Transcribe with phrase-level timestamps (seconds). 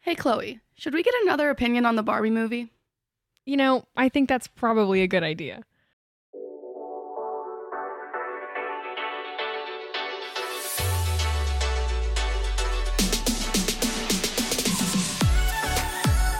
[0.00, 2.70] Hey, Chloe, should we get another opinion on the Barbie movie?
[3.44, 5.64] You know, I think that's probably a good idea.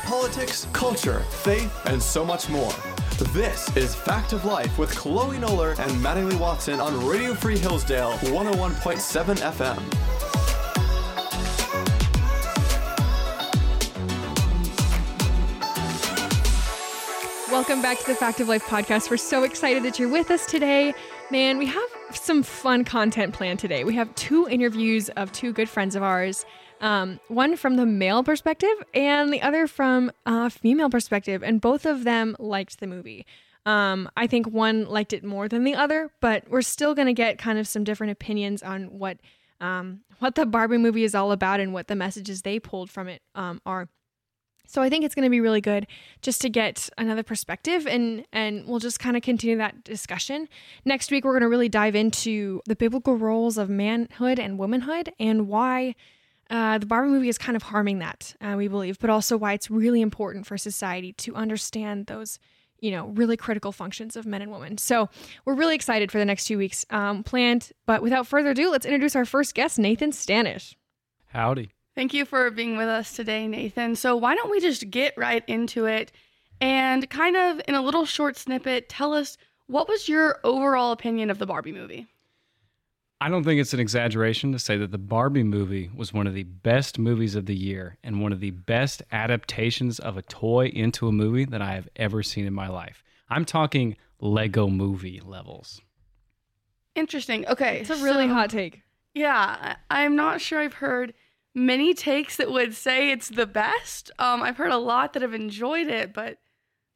[0.05, 2.73] Politics, culture, faith, and so much more.
[3.33, 8.13] This is Fact of Life with Chloe Noller and Mattingly Watson on Radio Free Hillsdale
[8.13, 10.28] 101.7 FM.
[17.69, 19.11] Welcome back to the Fact of Life podcast.
[19.11, 20.95] We're so excited that you're with us today.
[21.31, 23.85] Man, we have some fun content planned today.
[23.85, 26.47] We have two interviews of two good friends of ours,
[26.81, 31.85] um, one from the male perspective and the other from a female perspective, and both
[31.85, 33.27] of them liked the movie.
[33.67, 37.13] Um, I think one liked it more than the other, but we're still going to
[37.13, 39.19] get kind of some different opinions on what
[39.61, 43.09] um, what the Barbie movie is all about and what the messages they pulled from
[43.09, 43.91] it um, are.
[44.69, 45.87] So I think it's going to be really good
[46.21, 50.47] just to get another perspective and and we'll just kind of continue that discussion.
[50.85, 55.11] Next week we're going to really dive into the biblical roles of manhood and womanhood
[55.19, 55.95] and why
[56.51, 59.53] uh, the Barbie movie is kind of harming that, uh, we believe, but also why
[59.55, 62.39] it's really important for society to understand those,
[62.79, 64.79] you know, really critical functions of men and women.
[64.79, 65.09] So
[65.45, 67.71] we're really excited for the next two weeks um, planned.
[67.87, 70.75] But without further ado, let's introduce our first guest, Nathan Stanish.
[71.27, 71.71] Howdy.
[71.99, 73.97] Thank you for being with us today, Nathan.
[73.97, 76.13] So, why don't we just get right into it
[76.61, 79.37] and kind of in a little short snippet tell us
[79.67, 82.07] what was your overall opinion of the Barbie movie?
[83.21, 86.35] I don't think it's an exaggeration to say that the Barbie movie was one of
[86.35, 90.67] the best movies of the year and one of the best adaptations of a toy
[90.67, 93.03] into a movie that I have ever seen in my life.
[93.29, 95.81] I'm talking Lego movie levels.
[96.95, 97.45] Interesting.
[97.49, 97.81] Okay.
[97.81, 98.83] It's a really so- hot take.
[99.15, 101.13] Yeah, I- I'm not sure I've heard
[101.59, 104.11] many takes that would say it's the best.
[104.19, 106.39] Um, I've heard a lot that have enjoyed it, but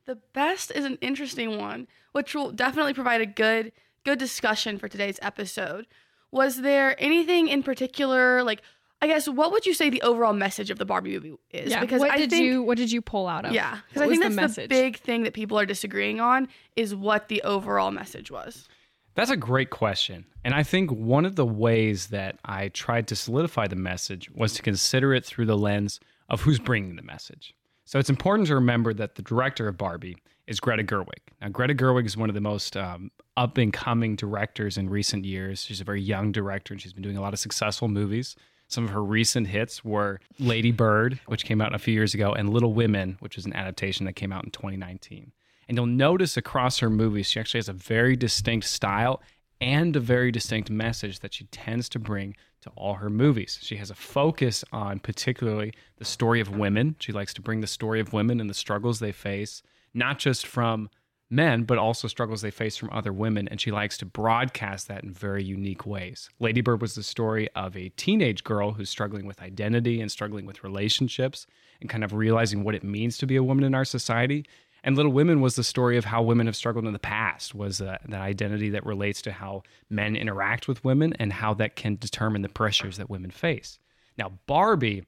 [0.06, 3.72] the best is an interesting one, which will definitely provide a good
[4.05, 5.86] good discussion for today's episode.
[6.30, 8.62] Was there anything in particular, like
[9.00, 11.70] I guess, what would you say the overall message of the Barbie movie is?
[11.73, 11.80] Yeah.
[11.80, 13.52] Because what I did think, you what did you pull out of?
[13.52, 14.68] yeah, because I think the that's the, message?
[14.68, 18.68] big thing that people are disagreeing on is what the overall message was.
[19.14, 20.24] That's a great question.
[20.45, 24.55] And I think one of the ways that I tried to solidify the message was
[24.55, 27.55] to consider it through the lens of who's bringing the message.
[27.84, 31.20] So it's important to remember that the director of Barbie is Greta Gerwig.
[31.40, 35.24] Now, Greta Gerwig is one of the most um, up and coming directors in recent
[35.24, 35.62] years.
[35.62, 38.34] She's a very young director and she's been doing a lot of successful movies.
[38.68, 42.33] Some of her recent hits were Lady Bird, which came out a few years ago,
[42.33, 45.33] and Little Women, which was an adaptation that came out in 2019.
[45.68, 49.23] And you'll notice across her movies, she actually has a very distinct style
[49.61, 53.58] and a very distinct message that she tends to bring to all her movies.
[53.62, 56.96] She has a focus on particularly the story of women.
[56.98, 59.62] She likes to bring the story of women and the struggles they face,
[59.95, 60.90] not just from
[61.30, 63.48] men, but also struggles they face from other women.
[63.48, 66.29] And she likes to broadcast that in very unique ways.
[66.39, 70.44] Lady Bird was the story of a teenage girl who's struggling with identity and struggling
[70.44, 71.46] with relationships
[71.80, 74.44] and kind of realizing what it means to be a woman in our society.
[74.84, 77.80] And Little Women was the story of how women have struggled in the past, was
[77.80, 81.96] uh, that identity that relates to how men interact with women and how that can
[81.96, 83.78] determine the pressures that women face.
[84.18, 85.04] Now, Barbie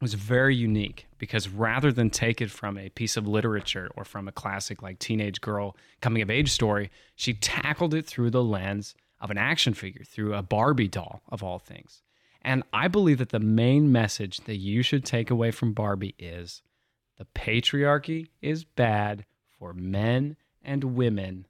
[0.00, 4.26] was very unique because rather than take it from a piece of literature or from
[4.26, 8.94] a classic like teenage girl coming of age story, she tackled it through the lens
[9.20, 12.02] of an action figure, through a Barbie doll of all things.
[12.42, 16.60] And I believe that the main message that you should take away from Barbie is
[17.16, 19.24] the patriarchy is bad
[19.58, 21.46] for men and women.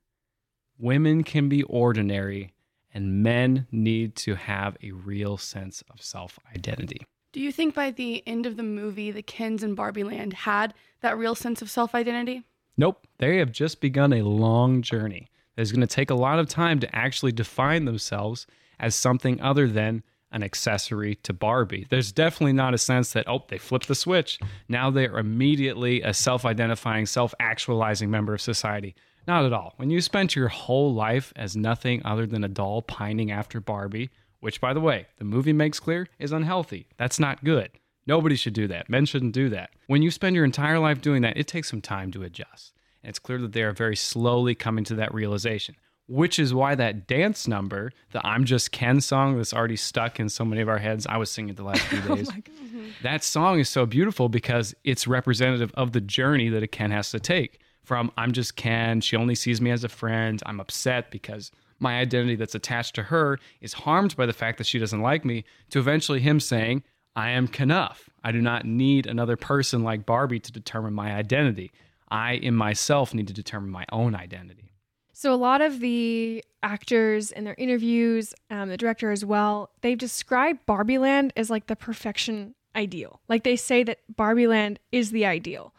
[0.78, 2.52] Women can be ordinary,
[2.92, 7.06] and men need to have a real sense of self identity.
[7.32, 10.75] Do you think by the end of the movie, the Kens in Barbie Land had
[11.00, 12.44] that real sense of self identity?
[12.76, 16.38] Nope, they have just begun a long journey that is going to take a lot
[16.38, 18.46] of time to actually define themselves
[18.81, 20.02] as something other than
[20.34, 21.87] an accessory to Barbie.
[21.89, 24.39] There's definitely not a sense that, oh, they flipped the switch.
[24.69, 28.94] Now they're immediately a self identifying, self actualizing member of society.
[29.26, 29.73] Not at all.
[29.76, 34.11] When you spent your whole life as nothing other than a doll pining after Barbie,
[34.41, 37.70] which, by the way, the movie makes clear is unhealthy, that's not good.
[38.06, 38.91] Nobody should do that.
[38.91, 39.70] Men shouldn't do that.
[39.87, 42.75] When you spend your entire life doing that, it takes some time to adjust.
[43.03, 45.76] And it's clear that they are very slowly coming to that realization,
[46.06, 50.29] which is why that dance number, the I'm Just Ken song that's already stuck in
[50.29, 52.31] so many of our heads, I was singing it the last few oh days.
[52.31, 52.87] Mm-hmm.
[53.03, 57.11] that song is so beautiful because it's representative of the journey that a Ken has
[57.11, 61.11] to take from I'm just Ken, she only sees me as a friend, I'm upset
[61.11, 65.03] because my identity that's attached to her is harmed by the fact that she doesn't
[65.03, 66.83] like me, to eventually him saying,
[67.17, 68.09] I am Kenough.
[68.25, 71.71] I do not need another person like Barbie to determine my identity.
[72.11, 74.73] I, in myself, need to determine my own identity.
[75.16, 79.96] So a lot of the actors in their interviews, um, the director as well, they've
[79.96, 83.20] described Barbie Land as like the perfection ideal.
[83.28, 85.72] Like they say that Barbie Land is the ideal,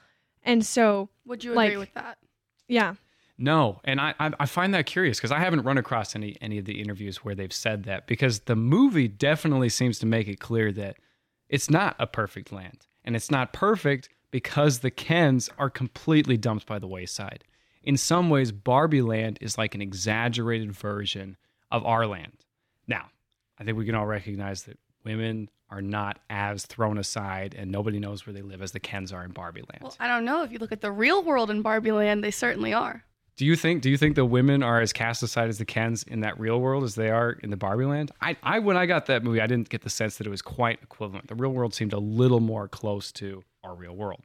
[0.44, 2.18] and so Would you agree Like- with that?
[2.70, 2.96] yeah,
[3.38, 6.58] No, and I I, I find that curious because I haven't run across any any
[6.58, 10.40] of the interviews where they've said that because the movie definitely seems to make it
[10.40, 10.96] clear that
[11.50, 16.66] it's not a perfect land and it's not perfect because the Kens are completely dumped
[16.66, 17.44] by the wayside.
[17.86, 21.38] In some ways, Barbie Land is like an exaggerated version
[21.72, 22.34] of our land.
[22.88, 23.10] Now,
[23.60, 28.00] I think we can all recognize that women are not as thrown aside and nobody
[28.00, 29.84] knows where they live as the Kens are in Barbie Land.
[29.84, 30.44] Well, I don't know.
[30.44, 33.04] If you look at the real world in Barbie Land, they certainly are.
[33.38, 36.04] Do you think do you think the women are as cast aside as the Kens
[36.04, 38.12] in that real world as they are in the Barbie land?
[38.22, 40.42] I, I when I got that movie, I didn't get the sense that it was
[40.42, 41.28] quite equivalent.
[41.28, 44.22] The real world seemed a little more close to our real world.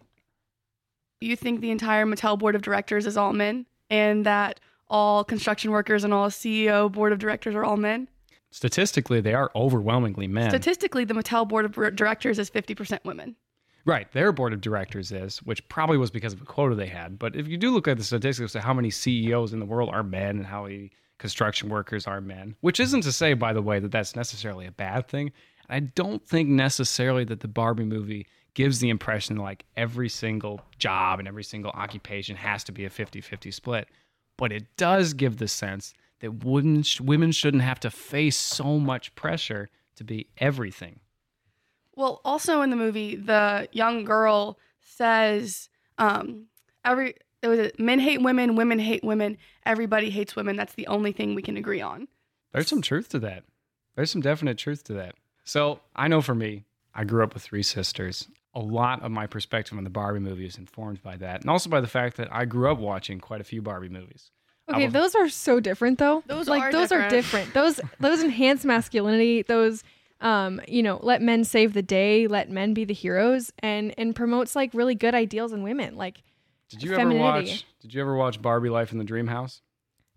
[1.20, 4.58] You think the entire Mattel board of directors is all men, and that
[4.88, 8.08] all construction workers and all CEO board of directors are all men?
[8.50, 10.48] Statistically, they are overwhelmingly men.
[10.48, 13.36] Statistically, the Mattel board of directors is 50% women.
[13.84, 17.18] right, their board of directors is, which probably was because of a quota they had.
[17.18, 19.90] But if you do look at the statistics of how many CEOs in the world
[19.90, 23.62] are men and how many construction workers are men, which isn't to say, by the
[23.62, 25.32] way, that that's necessarily a bad thing.
[25.68, 31.18] I don't think necessarily that the Barbie movie gives the impression like every single job
[31.18, 33.88] and every single occupation has to be a 50 50 split.
[34.36, 39.14] But it does give the sense that women, women shouldn't have to face so much
[39.14, 41.00] pressure to be everything.
[41.94, 45.68] Well, also in the movie, the young girl says,
[45.98, 46.46] um,
[46.84, 49.36] "Every it was men hate women, women hate women,
[49.66, 50.56] everybody hates women.
[50.56, 52.08] That's the only thing we can agree on."
[52.52, 53.44] There's some truth to that.
[53.94, 55.14] There's some definite truth to that.
[55.44, 56.64] So I know for me,
[56.94, 58.28] I grew up with three sisters.
[58.54, 61.70] A lot of my perspective on the Barbie movie is informed by that, and also
[61.70, 64.30] by the fact that I grew up watching quite a few Barbie movies.
[64.68, 66.22] Okay, will- those are so different though.
[66.26, 67.52] Those like are those are different.
[67.52, 67.54] different.
[67.54, 69.42] Those those enhance masculinity.
[69.42, 69.84] Those
[70.20, 74.14] um, you know, let men save the day, let men be the heroes and and
[74.14, 75.96] promotes like really good ideals in women.
[75.96, 76.22] Like
[76.68, 77.64] Did you ever watch?
[77.80, 79.62] Did you ever watch Barbie Life in the Dream House?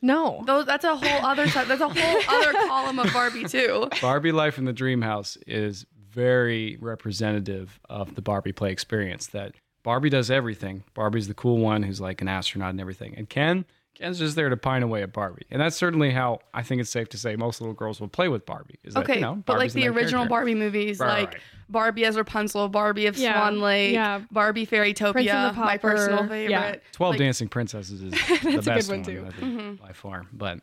[0.01, 0.43] no.
[0.45, 1.67] Those, that's a whole other side.
[1.67, 3.87] That's a whole other column of Barbie too.
[4.01, 9.27] Barbie Life in the Dream House is very representative of the Barbie play experience.
[9.27, 10.83] That Barbie does everything.
[10.93, 13.15] Barbie's the cool one who's like an astronaut and everything.
[13.17, 13.65] And Ken,
[13.95, 15.45] Ken's just there to pine away at Barbie.
[15.51, 18.27] And that's certainly how I think it's safe to say most little girls will play
[18.27, 18.79] with Barbie.
[18.83, 20.29] Is that, Okay, you know, but like Barbie's the original character.
[20.29, 21.41] Barbie movies, Right, like right.
[21.69, 24.21] Barbie as Rapunzel, Barbie of Yeah, Swan Lake, yeah.
[24.31, 26.49] Barbie Fairytopia, Prince and the my personal favorite.
[26.49, 26.75] yeah.
[26.91, 29.25] Twelve Like, Dancing Princesses is the That's a good best one, one, too.
[29.27, 29.85] I think, mm-hmm.
[29.85, 30.25] by far.
[30.33, 30.59] But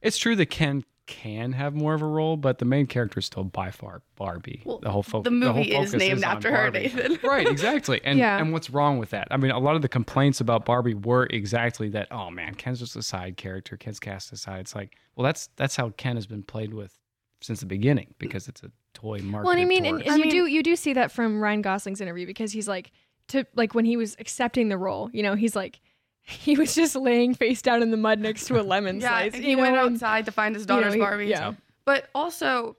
[0.00, 3.26] it's true that Ken can have more of a role, but the main character is
[3.26, 4.62] still by far Barbie.
[4.64, 5.32] Well, the whole focus.
[5.32, 6.80] the whole movie is named on after her, Barbie.
[6.94, 7.18] Nathan.
[7.28, 8.00] right, exactly.
[8.04, 8.38] And Yeah.
[8.38, 9.28] and what's wrong with that?
[9.30, 12.08] I mean, a lot of the complaints about Barbie were exactly that.
[12.10, 13.76] Oh man, Ken's just a side character.
[13.76, 14.60] Ken's cast aside.
[14.60, 16.96] It's like, well, that's that's how Ken has been played with
[17.40, 19.46] since the beginning because it's a toy market.
[19.46, 21.62] Well, and I mean, and, and I you do you do see that from Ryan
[21.62, 22.92] Gosling's interview because he's like
[23.28, 25.80] to like when he was accepting the role, you know, he's like
[26.44, 29.34] he was just laying face down in the mud next to a lemon Yeah, slice.
[29.34, 31.28] and you he went know, and- outside to find his you know, daughter's he- Barbies.
[31.28, 31.54] Yeah.
[31.84, 32.76] But also,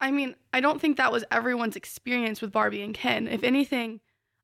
[0.00, 3.26] I mean, I don't think that was everyone's experience with Barbie and Ken.
[3.26, 4.00] If anything,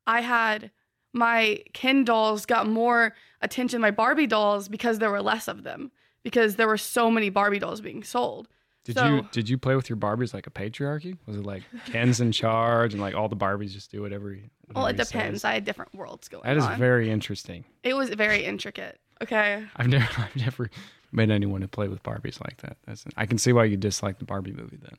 [0.06, 0.70] I had
[1.12, 5.92] my Ken dolls got more attention my Barbie dolls because there were less of them.
[6.24, 8.48] Because there were so many Barbie dolls being sold.
[8.84, 11.16] Did So- you did you play with your Barbies like a patriarchy?
[11.26, 14.32] Was it like Ken's in charge and like all the Barbies just do whatever?
[14.32, 14.42] he-
[14.74, 15.40] Well, it depends.
[15.40, 15.44] says?
[15.44, 16.50] I had different worlds going on.
[16.50, 16.78] That is on.
[16.78, 17.64] very interesting.
[17.82, 19.00] it was very intricate.
[19.22, 19.64] Okay.
[19.76, 20.70] I've never I've never
[21.12, 22.76] met anyone who played with Barbies like that.
[22.86, 24.96] That's I can see why you dislike the Barbie movie then.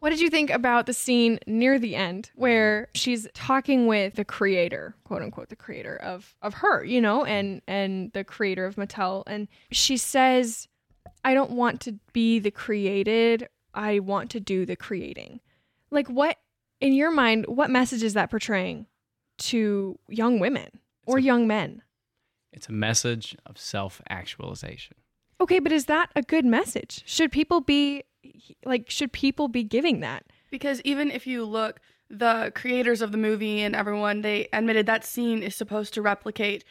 [0.00, 4.24] What did you think about the scene near the end where she's talking with the
[4.24, 8.76] creator, quote unquote, the creator of of her, you know, and and the creator of
[8.76, 10.68] Mattel, and she says,
[11.24, 13.48] "I don't want to be the created.
[13.74, 15.40] I want to do the creating."
[15.90, 16.38] Like, what
[16.80, 17.46] in your mind?
[17.46, 18.86] What message is that portraying
[19.38, 21.82] to young women or a- young men?
[22.52, 24.96] It's a message of self-actualization.
[25.40, 27.02] Okay, but is that a good message?
[27.06, 28.02] Should people be
[28.64, 28.90] like?
[28.90, 30.24] Should people be giving that?
[30.50, 35.04] Because even if you look, the creators of the movie and everyone, they admitted that
[35.04, 36.64] scene is supposed to replicate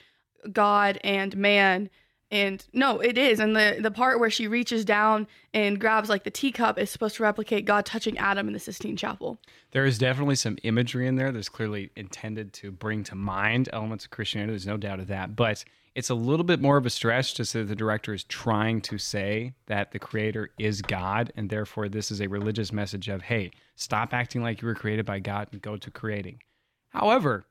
[0.52, 1.90] God and man.
[2.30, 3.40] And no, it is.
[3.40, 7.16] And the, the part where she reaches down and grabs like the teacup is supposed
[7.18, 9.40] to replicate God touching Adam in the Sistine Chapel.
[9.72, 14.04] There is definitely some imagery in there that's clearly intended to bring to mind elements
[14.04, 14.52] of Christianity.
[14.52, 15.38] There's no doubt of that.
[15.38, 15.64] But
[15.96, 18.98] it's a little bit more of a stretch to say the director is trying to
[18.98, 23.52] say that the creator is God and therefore this is a religious message of hey,
[23.76, 26.42] stop acting like you were created by God and go to creating.
[26.90, 27.46] However,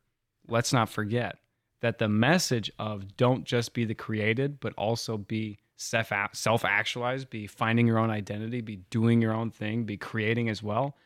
[0.47, 1.39] let's not forget
[1.81, 6.13] that the message of don't just be the created, but also be self
[6.65, 10.97] actualized, be finding your own identity, be doing your own thing, be creating as well,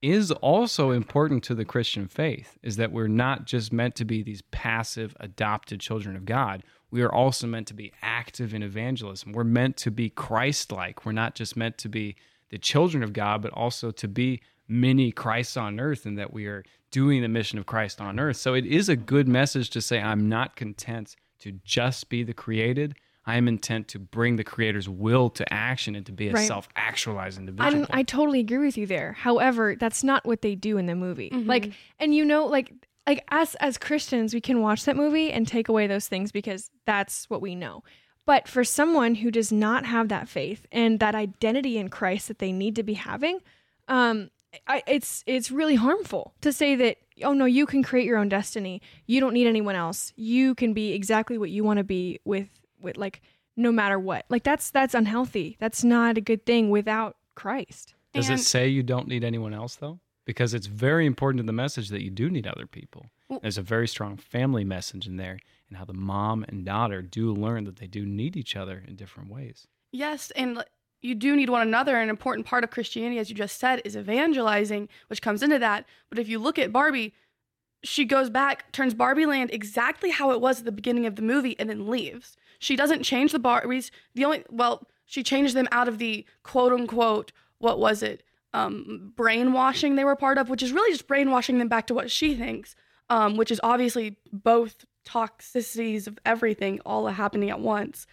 [0.00, 2.58] is also important to the Christian faith.
[2.62, 6.62] Is that we're not just meant to be these passive, adopted children of God.
[6.90, 9.32] We are also meant to be active in evangelism.
[9.32, 11.06] We're meant to be Christ like.
[11.06, 12.16] We're not just meant to be
[12.50, 16.46] the children of God, but also to be many Christs on earth and that we
[16.46, 18.36] are doing the mission of Christ on earth.
[18.36, 22.34] So it is a good message to say, I'm not content to just be the
[22.34, 22.94] created.
[23.24, 26.46] I am intent to bring the creator's will to action and to be a Right.
[26.46, 27.86] self actualized individual.
[27.90, 29.12] I, I totally agree with you there.
[29.12, 31.30] However, that's not what they do in the movie.
[31.30, 32.72] Like, and you know, like,
[33.06, 36.70] like us as Christians, we can watch that movie and take away those things because
[36.84, 37.84] that's what we know.
[38.26, 42.38] But for someone who does not have that faith and that identity in Christ that
[42.38, 43.40] they need to be having,
[43.88, 44.30] um,
[44.66, 48.28] I, it's it's really harmful to say that oh no, you can create your own
[48.28, 48.82] destiny.
[49.06, 50.12] You don't need anyone else.
[50.16, 52.48] You can be exactly what you want to be with
[52.80, 53.22] with like
[53.56, 54.24] no matter what.
[54.28, 55.56] Like that's that's unhealthy.
[55.60, 57.94] That's not a good thing without Christ.
[58.14, 60.00] Does And- it say you don't need anyone else though?
[60.24, 63.06] Because it's very important to the message that you do need other people.
[63.28, 67.00] Well- There's a very strong family message in there and how the mom and daughter
[67.02, 69.66] do learn that they do need each other in different ways.
[69.90, 70.64] Yes, and l-
[71.02, 71.96] you do need one another.
[71.96, 75.84] An important part of Christianity, as you just said, is evangelizing, which comes into that.
[76.08, 77.12] But if you look at Barbie,
[77.82, 81.22] she goes back, turns Barbie Land exactly how it was at the beginning of the
[81.22, 82.36] movie, and then leaves.
[82.60, 83.90] She doesn't change the Barbies.
[84.14, 88.22] The only, well, she changed them out of the quote unquote, what was it,
[88.54, 92.10] um, brainwashing they were part of, which is really just brainwashing them back to what
[92.10, 92.76] she thinks,
[93.10, 98.06] um, which is obviously both toxicities of everything all happening at once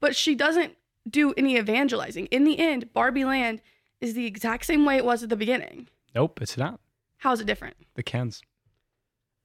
[0.00, 0.74] but she doesn't
[1.10, 2.26] do any evangelizing.
[2.26, 3.60] In the end, Barbie Land
[4.00, 5.88] is the exact same way it was at the beginning.
[6.14, 6.80] Nope, it's not.
[7.18, 7.76] How is it different?
[7.94, 8.42] The Kens.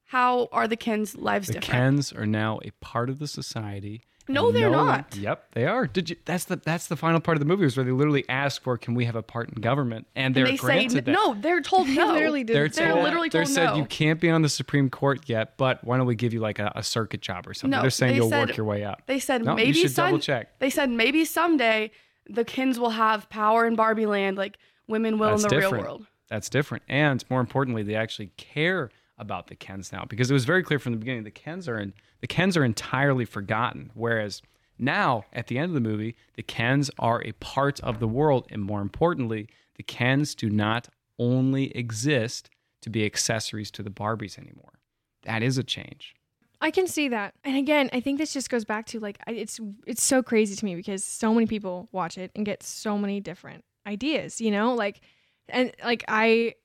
[0.06, 1.72] How are the Kens' lives The different?
[1.72, 4.04] Kens are now a part of the society.
[4.28, 5.16] No, they're one- not.
[5.16, 5.86] Yep, they are.
[5.88, 6.16] Did you?
[6.26, 8.78] That's the that's the final part of the movie is where they literally ask for,
[8.78, 11.12] "Can we have a part in government?" And they're and they say granted that.
[11.12, 11.36] no.
[11.36, 12.14] They're told They no.
[12.14, 12.56] literally did.
[12.56, 13.76] They're, They're told, literally they're told said no.
[13.76, 16.58] you can't be on the Supreme Court yet, but why don't we give you like
[16.60, 17.72] a, a circuit job or something?
[17.78, 19.04] No, they're saying they you'll said- work your way up.
[19.06, 20.58] They said No, maybe should some, double check.
[20.60, 21.92] They said maybe someday
[22.28, 25.74] the Kens will have power in Barbie Land like women will That's in the different.
[25.74, 26.08] real world.
[26.30, 26.84] That's different.
[26.90, 28.90] And more importantly, they actually care
[29.20, 31.78] about the Kens now because it was very clear from the beginning the Kens are
[31.80, 31.94] in,
[32.26, 33.92] the Kens are entirely forgotten.
[33.94, 34.42] Whereas
[34.80, 38.48] now, at the end of the movie, the Kens are a part of the world,
[38.50, 40.90] and more importantly, the Kens do not
[41.20, 42.50] only exist
[42.82, 44.80] to be accessories to the Barbies anymore.
[45.22, 46.16] That is a change.
[46.62, 47.36] I can see that.
[47.44, 50.66] And again, I think this just goes back to like it's it's so crazy to
[50.66, 54.74] me because so many people watch it and get so many different ideas, you know?
[54.74, 55.02] Like
[55.48, 56.56] and like I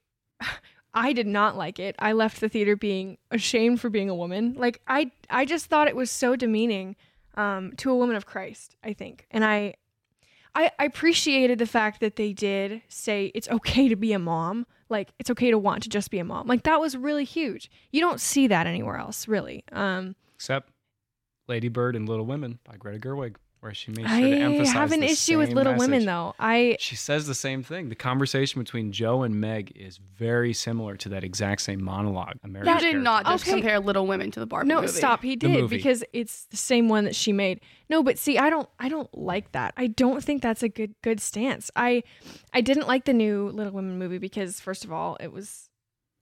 [0.94, 1.94] I did not like it.
[1.98, 4.54] I left the theater being ashamed for being a woman.
[4.56, 6.96] Like I I just thought it was so demeaning
[7.34, 9.26] um to a woman of Christ, I think.
[9.30, 9.74] And I
[10.54, 14.66] I, appreciated the fact that they did say it's okay to be a mom.
[14.88, 16.48] Like it's okay to want to just be a mom.
[16.48, 17.70] Like that was really huge.
[17.92, 19.64] You don't see that anywhere else, really.
[19.70, 20.70] Um, Except
[21.46, 24.74] Lady Bird and Little Women by Greta Gerwig, where she made sure I to emphasize
[24.74, 26.34] I have an the issue with same Little Women though.
[26.38, 27.88] I She says the same thing.
[27.88, 32.34] The conversation between Jo and Meg is very similar to that exact same monologue.
[32.42, 33.52] American You did not just Okay.
[33.52, 34.92] compare Little Women to the Barbie no movie.
[34.92, 35.22] stop.
[35.22, 37.60] He did because it's the same one that she made.
[37.88, 39.74] No, but see, I don't I don't like that.
[39.76, 41.70] I don't think that's a good good stance.
[41.76, 42.02] I
[42.52, 45.69] I didn't like the new Little Women movie because first of all, it was a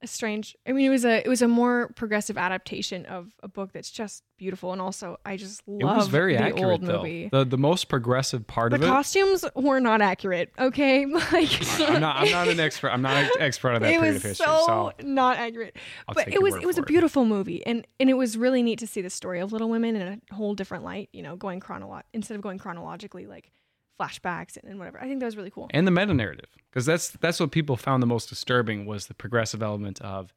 [0.05, 3.73] strange I mean it was a it was a more progressive adaptation of a book
[3.73, 6.99] that's just beautiful and also I just love It was very the accurate old though.
[6.99, 7.29] movie.
[7.33, 8.87] The the most progressive part The of it.
[8.87, 11.05] The costumes were not accurate, okay?
[11.33, 11.51] Like
[11.81, 12.91] I'm not I'm not an expert.
[12.91, 14.47] I'm not an expert on that it period was of history.
[14.47, 15.77] so, So, not accurate.
[16.07, 16.89] I'll but it was it was a for it.
[16.89, 19.97] beautiful movie, and and it was really neat to see the story of Little Women
[19.97, 21.09] in a whole different light.
[21.13, 23.51] You know, going chronolo- instead of going chronologically, like
[23.99, 25.01] flashbacks and, and whatever.
[25.01, 25.69] I think that was really cool.
[25.71, 29.15] and the meta narrative because that's that's what people found the most disturbing was the
[29.15, 30.33] progressive element of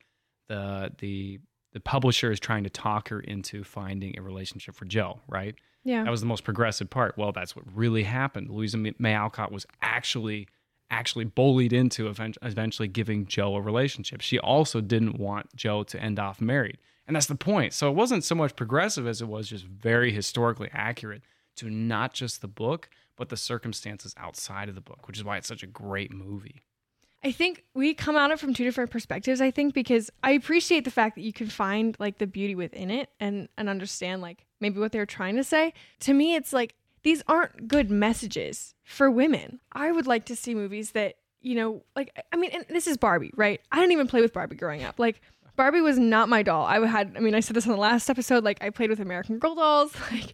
[0.47, 1.39] the the
[1.73, 5.55] the publisher is trying to talk her into finding a relationship for Jo, right?
[5.83, 7.17] Yeah, That was the most progressive part.
[7.17, 8.49] Well, that's what really happened.
[8.51, 10.47] Louisa May Alcott was actually
[10.91, 12.07] actually bullied into
[12.41, 14.19] eventually giving Jo a relationship.
[14.19, 16.77] She also didn't want Jo to end off married.
[17.07, 17.73] And that's the point.
[17.73, 21.21] So it wasn't so much progressive as it was just very historically accurate
[21.55, 22.89] to not just the book,
[23.21, 26.63] but the circumstances outside of the book, which is why it's such a great movie.
[27.23, 29.41] I think we come at it from two different perspectives.
[29.41, 32.89] I think because I appreciate the fact that you can find like the beauty within
[32.89, 35.75] it and and understand like maybe what they're trying to say.
[35.99, 36.73] To me, it's like
[37.03, 39.59] these aren't good messages for women.
[39.71, 42.97] I would like to see movies that you know, like I mean, and this is
[42.97, 43.61] Barbie, right?
[43.71, 44.97] I didn't even play with Barbie growing up.
[44.97, 45.21] Like
[45.61, 46.65] Barbie was not my doll.
[46.65, 48.43] I had, I mean, I said this on the last episode.
[48.43, 50.33] Like, I played with American Girl dolls, like,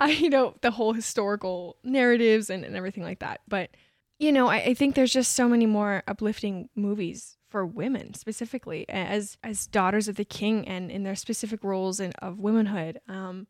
[0.00, 3.42] I, you know, the whole historical narratives and, and everything like that.
[3.46, 3.70] But,
[4.18, 8.84] you know, I, I think there's just so many more uplifting movies for women specifically
[8.88, 12.98] as as daughters of the king and in their specific roles of womanhood.
[13.08, 13.46] Um,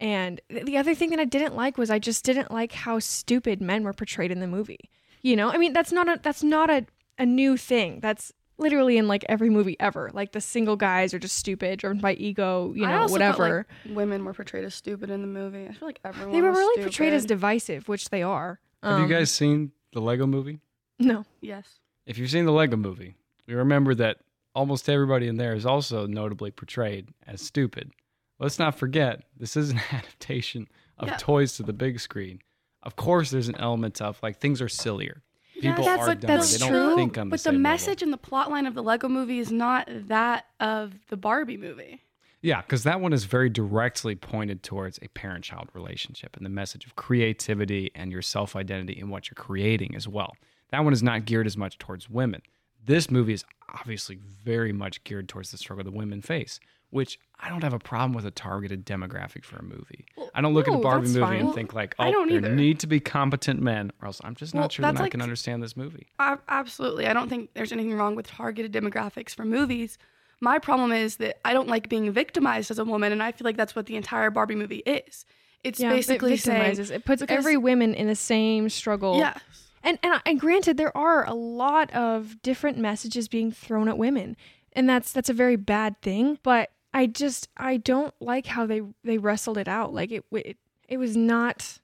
[0.00, 3.62] and the other thing that I didn't like was I just didn't like how stupid
[3.62, 4.90] men were portrayed in the movie.
[5.22, 6.86] You know, I mean, that's not a that's not a
[7.18, 8.00] a new thing.
[8.00, 10.10] That's literally in like every movie ever.
[10.12, 13.66] Like the single guys are just stupid, driven by ego, you I know, also whatever.
[13.68, 15.66] Felt like women were portrayed as stupid in the movie.
[15.68, 18.60] I feel like everyone they were was really portrayed as divisive, which they are.
[18.82, 20.60] Have you Um, guys seen the Lego movie?
[20.98, 21.24] No.
[21.40, 21.80] Yes.
[22.06, 24.18] If you've seen the Lego movie, you remember that
[24.54, 27.90] almost everybody in there is also notably portrayed as stupid.
[28.38, 31.16] Let's not forget, this is an adaptation of Yeah.
[31.18, 32.40] toys to the big screen.
[32.82, 35.22] Of course, there's an element of like things are sillier.
[35.62, 36.36] Yeah, that's are what- dumber.
[36.36, 37.72] that's They don't true, think on the but same the level.
[37.72, 41.56] message and the plot line of the Lego movie is not that of the Barbie
[41.56, 42.02] movie.
[42.42, 46.50] Yeah, because that one is very directly pointed towards a parent child relationship and the
[46.50, 50.34] message of creativity and your self identity and what you're creating as well.
[50.70, 52.42] That one is not geared as much towards women.
[52.84, 53.44] This movie is
[53.80, 56.60] obviously very much geared towards the struggle the women face,
[56.90, 60.06] which I don't have a problem with a targeted demographic for a movie.
[60.34, 62.38] I don't look at a Barbie that's movie and think like, I oh, don't there
[62.38, 62.54] either.
[62.54, 65.08] need to be competent men, or else I'm just Well, not sure that that's I
[65.10, 66.06] can understand this movie.
[66.18, 67.06] A- absolutely.
[67.06, 69.98] I don't think there's anything wrong with targeted demographics for movies.
[70.40, 73.44] My problem is that I don't like being victimized as a woman, and I feel
[73.44, 75.26] like that's what the entire Barbie movie is.
[75.62, 76.86] It's Yeah, basically it victimizes.
[76.86, 79.18] saying it puts because- every woman in the same struggle.
[79.18, 79.38] yes,
[79.82, 84.36] And, and and granted, there are a lot of different messages being thrown at women,
[84.72, 86.38] and that's that's a very bad thing.
[86.42, 89.92] But I just I don't like how they they wrestled it out.
[89.92, 90.56] Like it it
[90.88, 91.78] it was not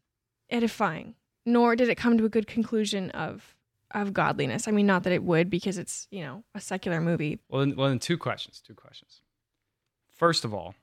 [0.48, 3.54] edifying, nor did it come to a good conclusion of
[3.90, 4.66] of godliness.
[4.66, 7.38] I mean, not that it would because it's you know a secular movie.
[7.50, 8.62] Well, then, well, then two questions.
[8.66, 9.20] Two questions.
[10.08, 10.74] First of all,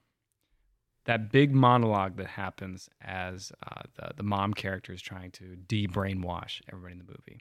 [1.05, 6.62] that big monologue that happens as uh, the the mom character is trying to de-brainwash
[6.71, 7.39] everybody in the movie.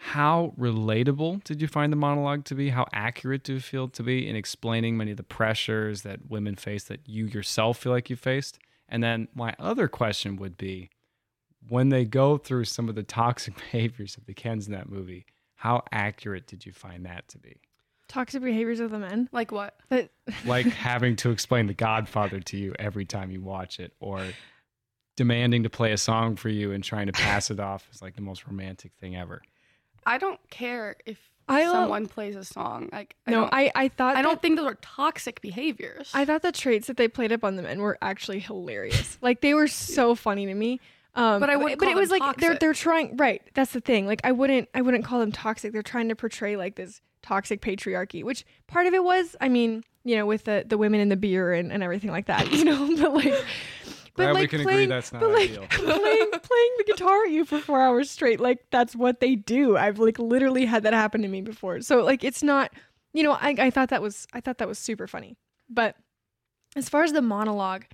[0.00, 2.70] How relatable did you find the monologue to be?
[2.70, 6.54] How accurate do you feel to be in explaining many of the pressures that women
[6.54, 8.60] face that you yourself feel like you faced?
[8.88, 10.90] And then my other question would be,
[11.68, 15.26] when they go through some of the toxic behaviors of the Kens in that movie,
[15.56, 17.56] how accurate did you find that to be?
[18.06, 19.28] Toxic behaviors of the men.
[19.32, 19.76] like what?
[19.88, 20.10] That
[20.46, 24.24] like having to explain The Godfather to you every time you watch it, or
[25.16, 28.14] demanding to play a song for you and trying to pass it off as like
[28.14, 29.42] the most romantic thing ever.
[30.08, 31.18] I don't care if
[31.48, 32.88] I love- someone plays a song.
[32.92, 36.10] Like I no, I I thought I don't think those are toxic behaviors.
[36.14, 39.18] I thought the traits that they played up on the men were actually hilarious.
[39.22, 40.80] like they were so funny to me.
[41.14, 43.42] Um, But I wouldn't but call it was like they're they're trying right.
[43.54, 44.06] That's the thing.
[44.06, 45.72] Like I wouldn't I wouldn't call them toxic.
[45.72, 49.34] They're trying to portray like this toxic patriarchy, which part of it was.
[49.40, 52.26] I mean, you know, with the the women and the beer and, and everything like
[52.26, 52.50] that.
[52.52, 53.34] You know, but like.
[54.18, 55.66] But Glad we like can agree playing, that's not but like ideal.
[55.70, 59.76] playing playing the guitar at you for four hours straight, like that's what they do.
[59.76, 61.80] I've like literally had that happen to me before.
[61.82, 62.72] So like it's not,
[63.12, 65.36] you know, I, I thought that was I thought that was super funny.
[65.70, 65.94] But
[66.74, 67.84] as far as the monologue,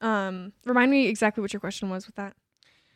[0.00, 2.36] um, remind me exactly what your question was with that.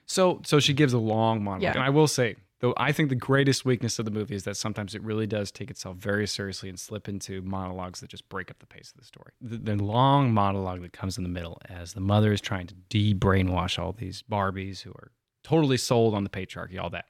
[0.07, 1.63] So so she gives a long monologue.
[1.63, 1.73] Yeah.
[1.73, 2.37] And I will say,
[2.67, 5.53] though I think the greatest weakness of the movie is that sometimes it really does
[5.53, 9.01] take itself very seriously and slip into monologues that just break up the pace of
[9.01, 9.31] the story.
[9.41, 12.75] The, the long monologue that comes in the middle as the mother is trying to
[12.89, 15.13] de-brainwash all these Barbies who are
[15.45, 17.05] totally sold on the patriarchy, all that.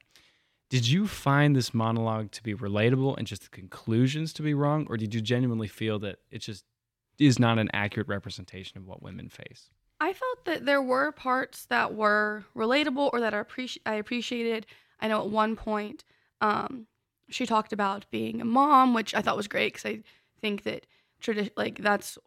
[0.69, 4.87] Did you find this monologue to be relatable and just the conclusions to be wrong,
[4.91, 6.65] or did you genuinely feel that it just
[7.19, 9.71] is not an accurate representation of what women face?
[10.01, 14.67] I felt that there were parts that were relatable or that I, appreci- I appreciated.
[15.01, 16.05] I know at one point
[16.41, 16.87] um,
[17.29, 20.03] she talked about being a mom, which I thought was great because I
[20.41, 20.87] think that
[21.23, 22.19] tradi- like that's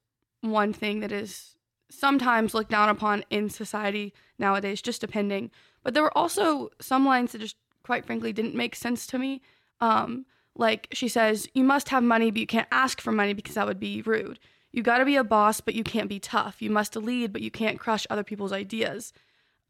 [0.42, 1.56] one thing that is
[1.90, 5.52] sometimes looked down upon in society nowadays, just depending.
[5.84, 9.42] But there were also some lines that just, quite frankly, didn't make sense to me.
[9.82, 13.56] Um, like she says, "You must have money, but you can't ask for money because
[13.56, 14.40] that would be rude."
[14.72, 16.62] You got to be a boss, but you can't be tough.
[16.62, 19.14] You must lead, but you can't crush other people's ideas.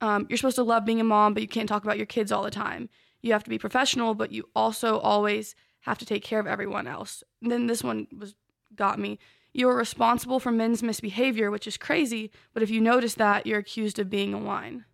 [0.01, 2.31] Um, you're supposed to love being a mom, but you can't talk about your kids
[2.31, 2.89] all the time.
[3.21, 6.87] You have to be professional, but you also always have to take care of everyone
[6.87, 7.23] else.
[7.41, 8.35] And then this one was
[8.75, 9.19] got me.
[9.53, 13.59] You are responsible for men's misbehavior, which is crazy, but if you notice that, you're
[13.59, 14.85] accused of being a whine.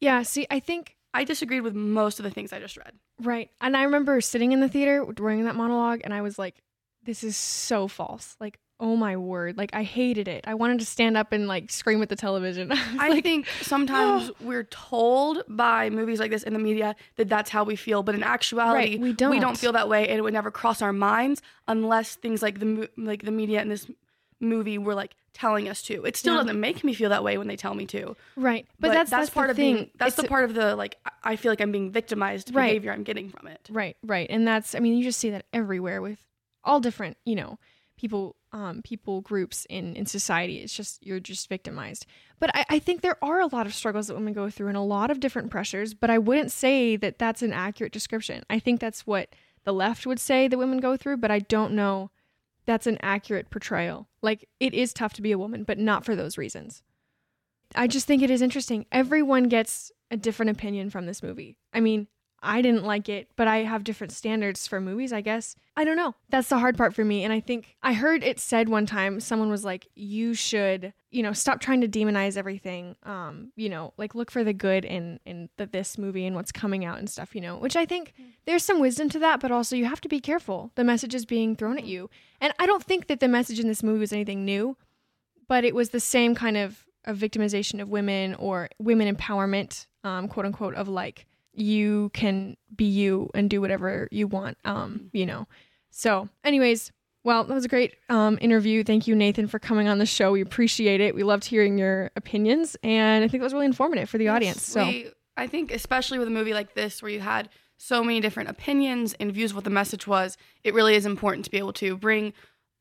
[0.00, 2.92] Yeah, see, I think I disagreed with most of the things I just read.
[3.20, 3.50] Right.
[3.60, 6.62] And I remember sitting in the theater during that monologue and I was like,
[7.02, 8.36] this is so false.
[8.38, 9.56] Like, oh my word.
[9.58, 10.44] Like, I hated it.
[10.46, 12.70] I wanted to stand up and like scream at the television.
[12.72, 17.28] I, I like, think sometimes we're told by movies like this in the media that
[17.28, 19.30] that's how we feel, but in actuality, Right, we don't.
[19.30, 22.60] we don't feel that way, and it would never cross our minds unless things like
[22.60, 23.86] the like the media in this
[24.40, 26.04] movie were like telling us to.
[26.04, 26.42] It still Yeah.
[26.42, 28.16] doesn't make me feel that way when they tell me to.
[28.36, 28.66] right.
[28.80, 29.74] But, that's, that's, part the of thing.
[29.74, 29.90] being.
[29.98, 30.96] That's It's the part of the like.
[31.04, 32.68] I- I feel like I'm being victimized Right.
[32.68, 33.68] behavior I'm getting from it.
[33.70, 34.26] Right, right.
[34.30, 36.18] And that's I mean, you just see that everywhere with
[36.64, 37.58] all different, you know,
[37.98, 40.58] people um people groups in in society.
[40.58, 42.06] It's just you're just victimized.
[42.38, 44.76] But I, I think there are a lot of struggles that women go through and
[44.76, 48.44] a lot of different pressures, but I wouldn't say that that's an accurate description.
[48.48, 49.34] I think that's what
[49.64, 52.10] the left would say that women go through, but I don't know
[52.64, 54.08] that's an accurate portrayal.
[54.22, 56.82] Like it is tough to be a woman, but not for those reasons.
[57.74, 58.86] I just think it is interesting.
[58.92, 61.58] Everyone gets a different opinion from this movie.
[61.74, 62.06] I mean,
[62.40, 65.56] I didn't like it, but I have different standards for movies, I guess.
[65.76, 66.14] I don't know.
[66.28, 67.24] That's the hard part for me.
[67.24, 71.22] And I think I heard it said one time, someone was like, you should, you
[71.22, 72.96] know, stop trying to demonize everything.
[73.02, 76.52] Um, you know, like look for the good in in the, this movie and what's
[76.52, 78.14] coming out and stuff, you know, which I think
[78.46, 80.70] there's some wisdom to that, but also you have to be careful.
[80.76, 82.08] The message is being thrown at you.
[82.40, 84.76] And I don't think that the message in this movie was anything new,
[85.48, 90.28] but it was the same kind of, of victimization of women or women empowerment, um,
[90.28, 91.26] quote unquote, of like,
[91.60, 95.46] you can be you and do whatever you want, um, you know.
[95.90, 96.92] So, anyways,
[97.24, 98.84] well, that was a great um, interview.
[98.84, 100.32] Thank you, Nathan, for coming on the show.
[100.32, 101.14] We appreciate it.
[101.14, 104.62] We loved hearing your opinions, and I think it was really informative for the audience.
[104.62, 108.20] So, We, I think, especially with a movie like this, where you had so many
[108.20, 111.58] different opinions and views of what the message was, it really is important to be
[111.58, 112.32] able to bring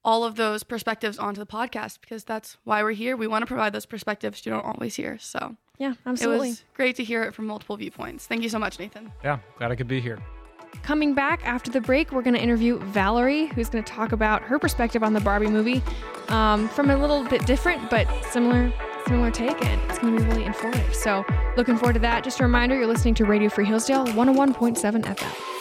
[0.03, 3.17] all of those perspectives onto the podcast because that's why we're here.
[3.17, 5.17] We want to provide those perspectives you don't always hear.
[5.19, 6.47] So yeah, absolutely.
[6.47, 8.25] it was great to hear it from multiple viewpoints.
[8.25, 9.11] Thank you so much, Nathan.
[9.23, 10.19] Yeah, glad I could be here.
[10.83, 14.41] Coming back after the break, we're going to interview Valerie, who's going to talk about
[14.43, 15.81] her perspective on the Barbie movie
[16.27, 18.71] um, from a little bit different but similar
[19.07, 20.93] similar take, and it's going to be really informative.
[20.93, 22.23] So, looking forward to that.
[22.23, 25.56] Just a reminder, you're listening to Radio Free Hillsdale 101.7 FM.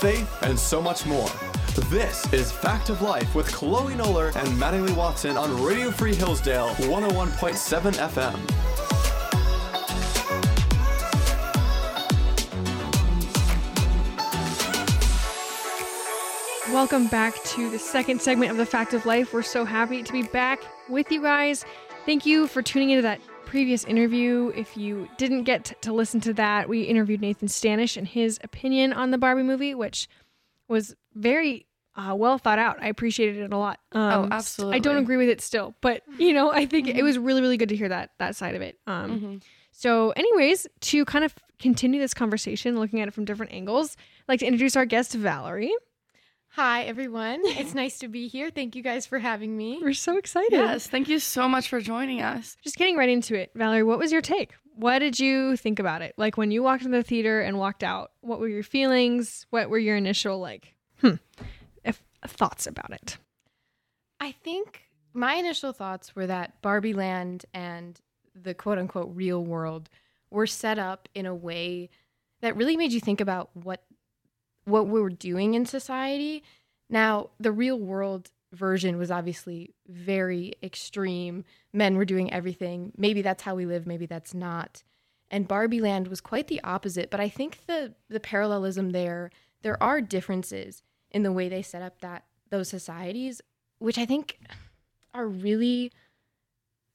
[0.00, 1.28] Faith, and so much more.
[1.90, 6.68] This is Fact of Life with Chloe Noller and Mattingly Watson on Radio Free Hillsdale
[6.76, 8.38] 101.7 FM.
[16.72, 19.34] Welcome back to the second segment of the Fact of Life.
[19.34, 21.66] We're so happy to be back with you guys.
[22.06, 24.52] Thank you for tuning into that previous interview.
[24.54, 28.92] If you didn't get to listen to that, we interviewed Nathan Stanish and his opinion
[28.92, 30.08] on the Barbie movie, which
[30.68, 32.80] was very uh, well thought out.
[32.80, 33.80] I appreciated it a lot.
[33.92, 37.18] Um, Oh, I don't agree with it still, but you know, I think it was
[37.18, 38.78] really, really good to hear that that side of it.
[38.86, 39.36] Um, Mm-hmm.
[39.72, 44.28] so, anyways, to kind of continue this conversation, looking at it from different angles, I'd
[44.32, 45.74] like to introduce our guest, Valerie.
[46.54, 47.42] Hi, everyone.
[47.44, 48.50] It's nice to be here.
[48.50, 49.78] Thank you guys for having me.
[49.80, 50.50] We're so excited.
[50.50, 52.56] Yes, thank you so much for joining us.
[52.64, 53.84] Just getting right into it, Valerie.
[53.84, 54.54] What was your take?
[54.74, 56.12] What did you think about it?
[56.16, 59.46] Like when you walked into the theater and walked out, what were your feelings?
[59.50, 61.14] What were your initial like, hmm,
[61.84, 63.18] if, thoughts about it?
[64.18, 64.82] I think
[65.14, 68.00] my initial thoughts were that Barbie Land and
[68.34, 69.88] the quote unquote real world
[70.30, 71.90] were set up in a way
[72.40, 73.84] that really made you think about what
[74.64, 76.42] what we were doing in society.
[76.88, 81.44] Now, the real world version was obviously very extreme.
[81.72, 82.92] Men were doing everything.
[82.96, 84.82] Maybe that's how we live, maybe that's not.
[85.30, 89.30] And Barbie Land was quite the opposite, but I think the the parallelism there
[89.62, 93.40] there are differences in the way they set up that those societies,
[93.78, 94.40] which I think
[95.14, 95.92] are really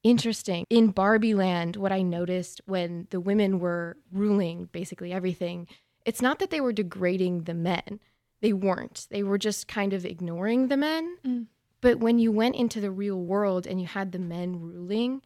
[0.02, 0.64] interesting.
[0.70, 5.66] In Barbie Land, what I noticed when the women were ruling basically everything,
[6.06, 8.00] it's not that they were degrading the men.
[8.40, 9.06] They weren't.
[9.10, 11.18] They were just kind of ignoring the men.
[11.26, 11.46] Mm.
[11.80, 15.20] But when you went into the real world and you had the men ruling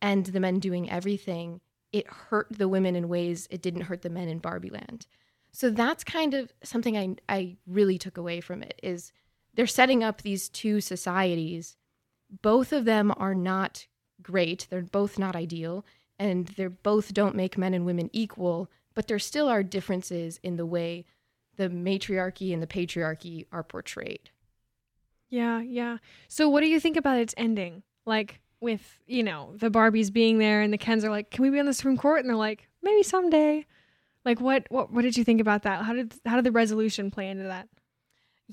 [0.00, 1.60] and the men doing everything,
[1.92, 5.06] it hurt the women in ways it didn't hurt the men in Barbie Land.
[5.52, 9.12] So that's kind of something I I really took away from it is
[9.54, 11.76] they're setting up these two societies.
[12.40, 13.86] Both of them are not
[14.22, 14.66] great.
[14.70, 15.84] They're both not ideal
[16.18, 20.56] and they're both don't make men and women equal, but there still are differences in
[20.56, 21.04] the way
[21.56, 24.30] the matriarchy and the patriarchy are portrayed.
[25.28, 25.98] Yeah, yeah.
[26.28, 27.82] So what do you think about its ending?
[28.04, 31.50] Like, with you know the Barbies being there and the Kens are like, "Can we
[31.50, 33.66] be on the Supreme Court?" And they're like, "Maybe someday."
[34.24, 35.84] Like, what what what did you think about that?
[35.84, 37.68] How did how did the resolution play into that?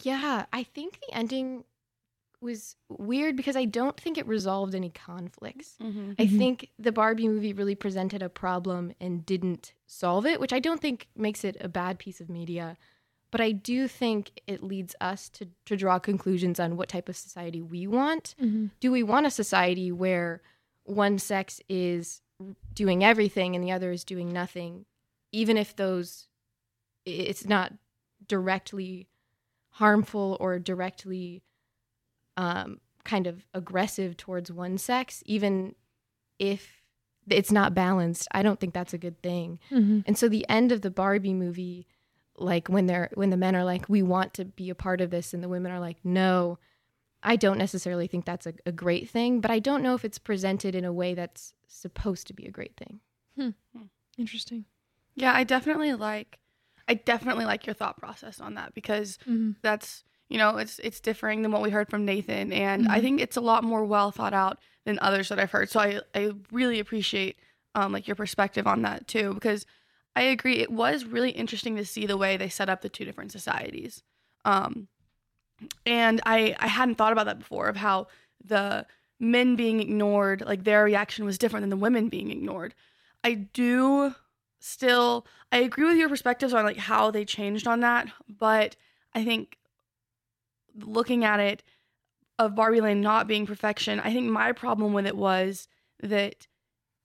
[0.02, 1.64] Yeah, I think the ending
[2.42, 5.76] was weird because I don't think it resolved any conflicts.
[5.82, 6.12] Mm-hmm.
[6.18, 6.38] I Mhm.
[6.38, 10.80] think the Barbie movie really presented a problem and didn't solve it, which I don't
[10.82, 12.78] think makes it a bad piece of media.
[13.32, 17.16] But I do think it leads us to, to draw conclusions on what type of
[17.18, 18.34] society we want.
[18.80, 20.42] Do we want a society where
[20.86, 22.22] one sex is
[22.74, 24.86] doing everything and the other is doing nothing,
[25.32, 26.28] even if those
[27.06, 27.74] it's not
[28.28, 29.08] directly
[29.72, 31.44] harmful or directly
[32.40, 35.76] um, kind of aggressive towards one sex, even
[36.38, 36.82] if
[37.28, 38.28] it's not balanced.
[38.32, 39.60] I don't think that's a good thing.
[39.72, 40.00] Mm-hmm.
[40.08, 41.86] And so the end of the Barbie movie,
[42.38, 45.10] like when they're when the men are like, we want to be a part of
[45.10, 46.58] this, and the women are like, no.
[47.22, 50.18] I don't necessarily think that's a, a great thing, but I don't know if it's
[50.18, 53.02] presented in a way that's supposed to be a great thing.
[54.18, 54.64] Interesting.
[55.16, 56.40] Yeah, I definitely like
[56.88, 59.52] I definitely like your thought process on that because Mm-hmm.
[59.62, 63.02] that's you know it's it's differing than what we heard from Nathan and I Mhm.
[63.02, 65.70] think it's a lot more well thought out than others that I've heard.
[65.70, 67.38] So I I really appreciate
[67.76, 69.66] um like your perspective on that too because
[70.16, 73.06] I agree it was really interesting to see the way they set up the two
[73.06, 74.04] different societies.
[74.46, 74.88] Um
[75.86, 78.08] and I I hadn't thought about that before of how
[78.44, 78.86] the
[79.20, 82.74] men being ignored like their reaction was different than the women being ignored.
[83.24, 84.16] I do
[84.60, 88.76] still I agree with your perspectives on like how they changed on that, but
[89.14, 89.58] I think
[90.76, 91.64] looking at it
[92.38, 95.68] of Barbie Land not being perfection, I think my problem with it was
[96.02, 96.48] that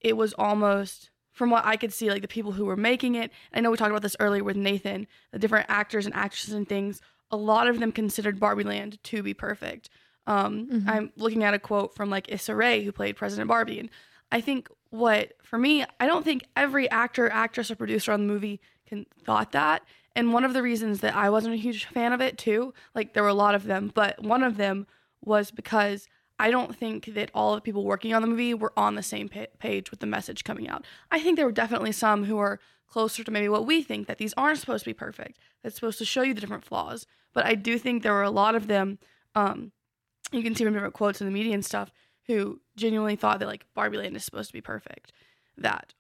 [0.01, 3.33] it was almost from what I could see, like the people who were making it.
[3.53, 6.69] I know we talked about this earlier with Nathan, the different actors and actresses and
[6.69, 7.01] things.
[7.33, 9.89] A lot of them considered Barbie Land to be perfect.
[10.27, 10.89] Um, Mhm.
[10.89, 13.91] I'm looking at a quote from like Issa Rae, who played President Barbie, and
[14.31, 18.33] I think what for me, I don't think every actor, actress, or producer on the
[18.33, 19.83] movie can thought that.
[20.17, 23.15] And one of the reasons that I wasn't a huge fan of it too, like
[23.15, 24.87] there were a lot of them, but one of them
[25.21, 28.95] was because I don't think that all the people working on the movie were on
[28.95, 30.85] the same page with the message coming out.
[31.11, 34.19] I think there were definitely some who are closer to maybe what we think that
[34.19, 35.39] these aren't supposed to be perfect.
[35.63, 37.07] That's supposed to show you the different flaws.
[37.33, 38.99] But I do think there were a lot of them.
[39.35, 39.73] Um,
[40.33, 41.91] you can see from different quotes in the media and stuff
[42.27, 45.13] who genuinely thought that like Barbie Land is supposed to be perfect.
[45.57, 45.95] That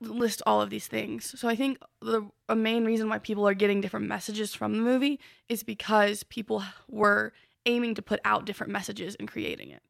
[0.00, 1.38] list all of these things.
[1.38, 4.82] So I think the a main reason why people are getting different messages from the
[4.82, 7.32] movie is because people were
[7.66, 9.82] aiming to put out different messages and creating it.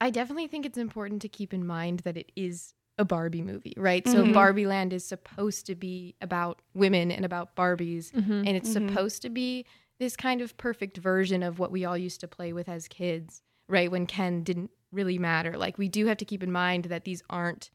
[0.00, 3.74] I definitely think it's important to keep in mind that it is a Barbie movie,
[3.76, 4.06] right?
[4.06, 4.32] So Mhm.
[4.34, 8.32] Barbie Land is supposed to be about women and about Barbies, Mm-hmm.
[8.32, 8.88] and it's Mhm.
[8.88, 9.64] supposed to be
[9.98, 13.42] this kind of perfect version of what we all used to play with as kids,
[13.68, 13.90] right?
[13.90, 15.56] When Ken didn't really matter.
[15.58, 17.70] Like we do have to keep in mind that these aren't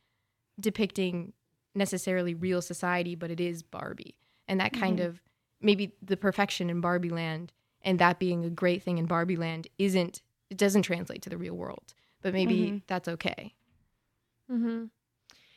[0.59, 1.33] depicting
[1.73, 4.15] necessarily real society, but it is Barbie.
[4.47, 5.05] And that kind Mhm.
[5.05, 5.21] of
[5.61, 9.67] maybe the perfection in Barbie Land and that being a great thing in Barbie Land
[9.77, 11.93] isn't it doesn't translate to the real world.
[12.21, 12.81] But maybe Mhm.
[12.87, 13.53] that's okay.
[14.51, 14.85] Mm-hmm.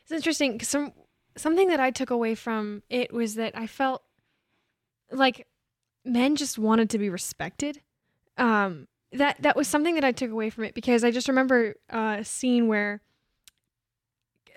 [0.02, 0.58] It's interesting.
[0.58, 0.92] 'cause Some
[1.36, 4.02] something that I took away from it was that I felt
[5.10, 5.46] like
[6.04, 7.82] men just wanted to be respected.
[8.36, 11.74] Um, that that was something that I took away from it because I just remember
[11.90, 13.02] uh, a scene where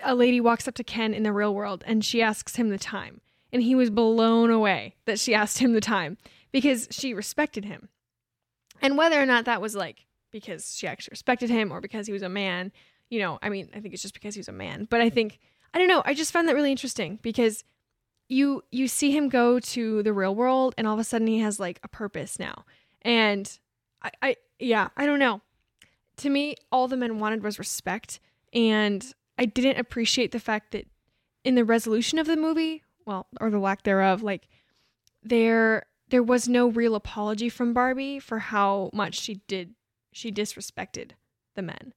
[0.04, 2.78] a lady walks up to Ken in the real world and she asks him the
[2.78, 6.18] time, and he was blown away that she asked him the time
[6.52, 7.90] because she respected him,
[8.82, 12.14] and whether or not that was like because she actually respected him or because he
[12.14, 12.72] was a man
[13.12, 14.88] you know, I mean, I think it's just because he was a man.
[14.90, 15.38] But I think
[15.74, 17.64] I don't know, I just found that really interesting because
[18.28, 21.40] you you see him go to the real world and all of a sudden he
[21.40, 22.66] has like a purpose now.
[23.04, 23.60] And
[24.02, 25.42] I, I yeah, I don't know.
[26.18, 28.20] To me, all the men wanted was respect.
[28.54, 30.88] And I didn't appreciate the fact that
[31.44, 34.48] in the resolution of the movie, well, or the lack thereof, like
[35.24, 39.76] there there was no real apology from Barbie for how much she did
[40.12, 41.12] she disrespected
[41.56, 41.94] the men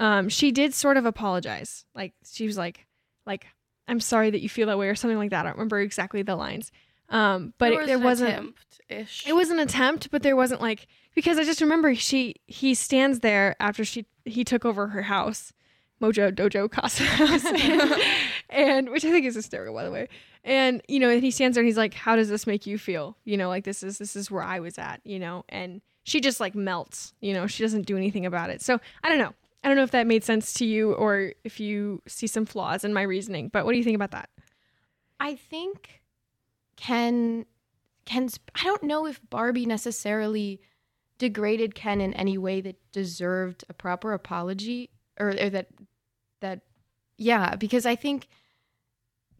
[0.00, 1.84] um, she did sort of apologize.
[1.94, 2.86] Like she was like,
[3.26, 3.46] like
[3.86, 5.40] I'm sorry that you feel that way or something like that.
[5.40, 6.72] I don't remember exactly the lines.
[7.10, 8.30] Um, but there, it, there an wasn't.
[8.30, 9.26] attempt ish.
[9.26, 13.20] It was an attempt, but there wasn't like because I just remember she he stands
[13.20, 15.52] there after she he took over her house,
[16.00, 18.02] Mojo Dojo Casa house, and,
[18.48, 20.08] and which I think is hysterical by the way.
[20.44, 22.78] And you know, and he stands there and he's like, "How does this make you
[22.78, 23.16] feel?
[23.24, 25.00] You know, like this is this is where I was at.
[25.04, 27.12] You know." And she just like melts.
[27.20, 28.62] You know, she doesn't do anything about it.
[28.62, 29.34] So I don't know.
[29.62, 32.82] I don't know if that made sense to you or if you see some flaws
[32.82, 33.48] in my reasoning.
[33.48, 34.30] But what do you think about that?
[35.20, 36.00] I think
[36.76, 37.44] Ken
[38.06, 40.62] Ken's I don't know if Barbie necessarily
[41.18, 44.88] degraded Ken in any way that deserved a proper apology.
[45.20, 45.68] or, or that
[46.40, 46.60] that
[47.16, 48.28] yeah, because I think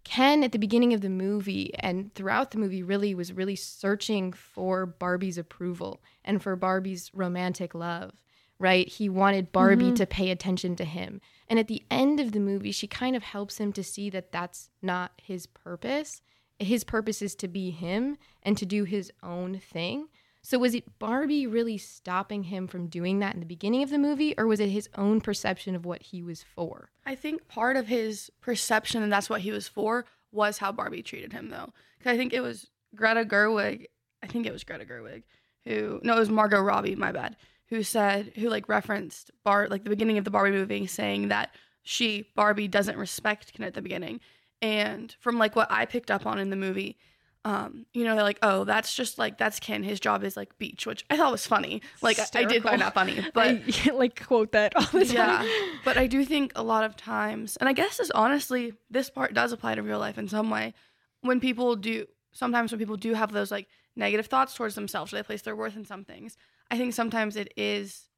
[0.04, 4.32] Ken at the beginning of the movie and throughout the movie really was really searching
[4.32, 8.12] for Barbie's approval and for Barbie's romantic love,
[8.58, 8.88] right?
[8.88, 9.96] He wanted Barbie Mhm.
[9.96, 11.20] to pay attention to him.
[11.48, 14.32] And at the end of the movie, she kind of helps him to see that
[14.32, 16.22] that's not his purpose.
[16.58, 20.08] His purpose is to be him and to do his own thing.
[20.42, 23.98] So was it Barbie really stopping him from doing that in the beginning of the
[23.98, 26.90] movie or was it his own perception of what he was for?
[27.05, 31.03] I think part of his perception, and that's what he was for, was how Barbie
[31.03, 31.72] treated him, though.
[31.98, 33.87] Because I think it was Greta Gerwig.
[34.22, 35.22] I think it was Greta Gerwig
[35.64, 36.96] who, no, it was Margot Robbie.
[36.96, 37.37] My bad.
[37.68, 41.55] Who said, who like referenced Bar, like the beginning of the Barbie movie, saying that
[41.83, 44.20] she Barbie doesn't respect Ken at the beginning,
[44.61, 46.98] and from like what I picked up on in the movie.
[47.44, 49.83] Um, you know, they're like, oh, that's just like that's Ken.
[49.83, 51.81] His job is like beach, which I thought was funny.
[52.03, 53.46] Like I, I did find that funny, but
[53.87, 55.14] I like quote that all the time.
[55.14, 55.46] yeah
[55.85, 59.33] but i do think a lot of times and i guess this honestly this part
[59.35, 60.74] does apply to real life in some way
[61.22, 65.16] when people do sometimes when people do have those like negative thoughts towards themselves or
[65.16, 66.37] they place their worth in some things
[66.70, 68.09] i think sometimes it is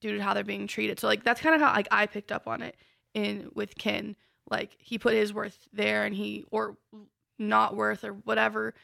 [0.00, 2.32] due to how they're being treated so like that's kind of how like i picked
[2.32, 2.76] up on it
[3.14, 4.14] in with ken
[4.50, 6.76] like he put his worth there and he or
[7.38, 8.74] not worth or whatever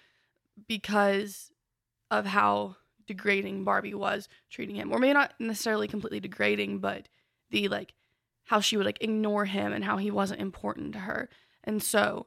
[0.68, 1.50] because
[2.10, 4.92] of how degrading Barbie was treating him.
[4.92, 7.08] Or maybe not necessarily completely degrading, but
[7.50, 7.94] the like
[8.44, 11.28] how she would like ignore him and how he wasn't important to her.
[11.64, 12.26] And so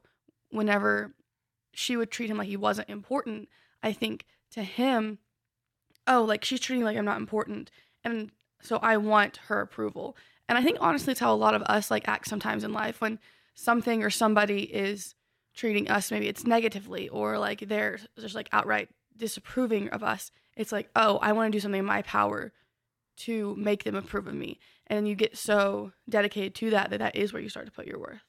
[0.50, 1.14] whenever
[1.74, 3.50] she would treat him like he wasn't important,
[3.84, 5.20] I think to him,
[6.08, 7.70] oh, like she's treating me like I'm not important.
[8.04, 10.16] And so I want her approval.
[10.48, 13.02] And I think honestly it's how a lot of us like act sometimes in life
[13.02, 13.20] when
[13.54, 15.16] something or somebody is
[15.56, 20.72] treating us maybe it's negatively or like they're just like outright disapproving of us it's
[20.72, 22.52] like oh i want to do something in my power
[23.18, 27.16] to make them approve of me and you get so dedicated to that that that
[27.16, 28.22] is where you start to put your worth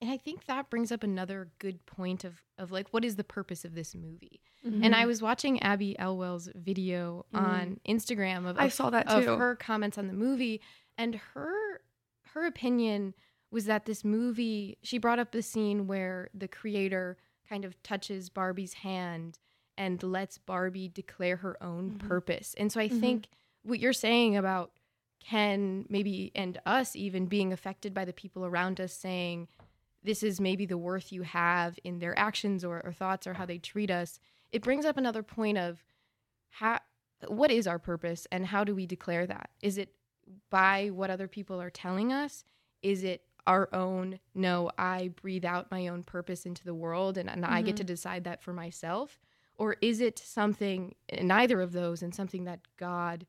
[0.00, 3.24] And I think that brings up another good point of of like what is the
[3.24, 4.40] purpose of this movie?
[4.66, 4.84] Mm-hmm.
[4.84, 7.38] And I was watching Abby Elwell's video Mhm.
[7.48, 10.60] on Instagram of, i of saw that of too her comments on the movie
[10.98, 11.82] and her
[12.34, 13.14] her opinion
[13.52, 17.16] was that this movie she brought up the scene where the creator
[17.48, 19.38] kind of touches Barbie's hand
[19.76, 22.08] and lets Barbie declare her own Mhm.
[22.08, 22.54] purpose.
[22.54, 23.00] And so I Mhm.
[23.00, 23.28] think
[23.62, 24.72] what you're saying about
[25.20, 29.46] Ken maybe and us even being affected by the people around us saying
[30.02, 33.46] this is maybe the worth you have in their actions or, or thoughts or how
[33.46, 34.18] they treat us
[34.50, 35.84] it brings up another point of
[36.50, 36.80] how
[37.28, 39.94] what is our purpose and how do we declare that is it
[40.50, 42.44] by what other people are telling us
[42.82, 47.28] is it our own no i breathe out my own purpose into the world and,
[47.28, 49.18] and i get to decide that for myself?
[49.56, 53.26] Or is it something neither of those and something that god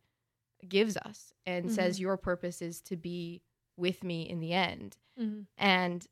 [0.67, 3.41] gives us and says your purpose is to be
[3.77, 4.97] with me in the end?
[5.19, 5.45] Mhm.
[5.57, 6.07] and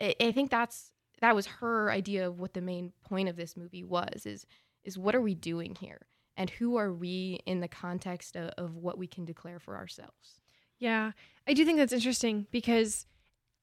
[0.00, 3.56] I, I think that's that was her idea of what the main point of this
[3.56, 4.46] movie was is
[4.84, 6.06] is what are we doing here?
[6.36, 10.40] And who are we in the context of, of what we can declare for ourselves?
[10.78, 11.12] Yeah,
[11.46, 13.06] I do think that's interesting because,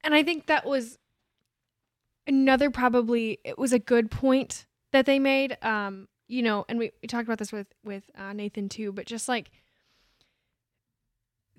[0.04, 0.98] and I think that was
[2.26, 5.58] another probably it was a good point that they made.
[5.62, 9.06] Um, you know, and we, we talked about this with with uh, Nathan too, but
[9.06, 9.52] just like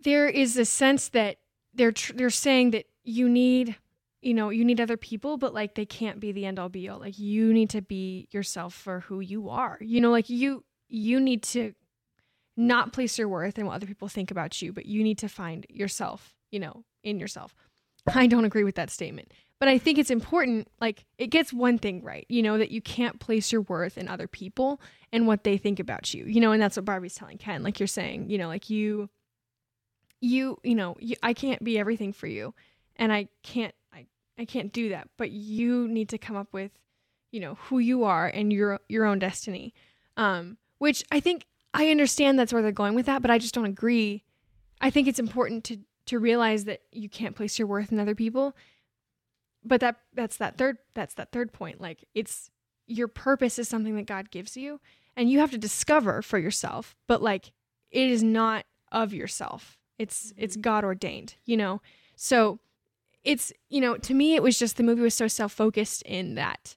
[0.05, 1.39] there is a sense that
[1.75, 3.77] they're tr- they're saying that you need
[4.21, 6.89] you know you need other people but like they can't be the end all be
[6.89, 10.65] all like you need to be yourself for who you are you know like you
[10.89, 11.73] you need to
[12.57, 15.29] not place your worth in what other people think about you but you need to
[15.29, 17.55] find yourself you know in yourself
[18.15, 19.33] i don't agree with that statement.
[19.59, 22.81] But i think it's important like it gets one thing right you know that you
[22.81, 24.81] can't place your worth in other people
[25.13, 27.81] and what they think about you you know and that's what barbie's telling ken like
[27.81, 29.09] you're saying you know like you
[30.21, 32.55] you you know you, i can't be everything for you
[32.97, 34.07] and i can't i
[34.39, 36.71] i can't do that but you need to come up with
[37.31, 39.75] you know who you are and your your own destiny.
[40.17, 43.55] Um which i think i understand that's where they're going with that but i just
[43.55, 44.23] don't agree.
[44.81, 48.15] I think it's important to to realize that you can't place your worth in other
[48.15, 48.57] people.
[49.65, 51.81] But that that's that third that's that third point.
[51.81, 52.51] Like it's
[52.87, 54.81] your purpose is something that god gives you
[55.15, 57.53] and you have to discover for yourself but like
[57.91, 59.79] it is not of yourself.
[59.99, 60.45] It's mm-hmm.
[60.45, 61.83] it's god ordained you know?
[62.17, 62.61] So
[63.25, 66.77] it's you know to me it was just the movie was so self-focused in that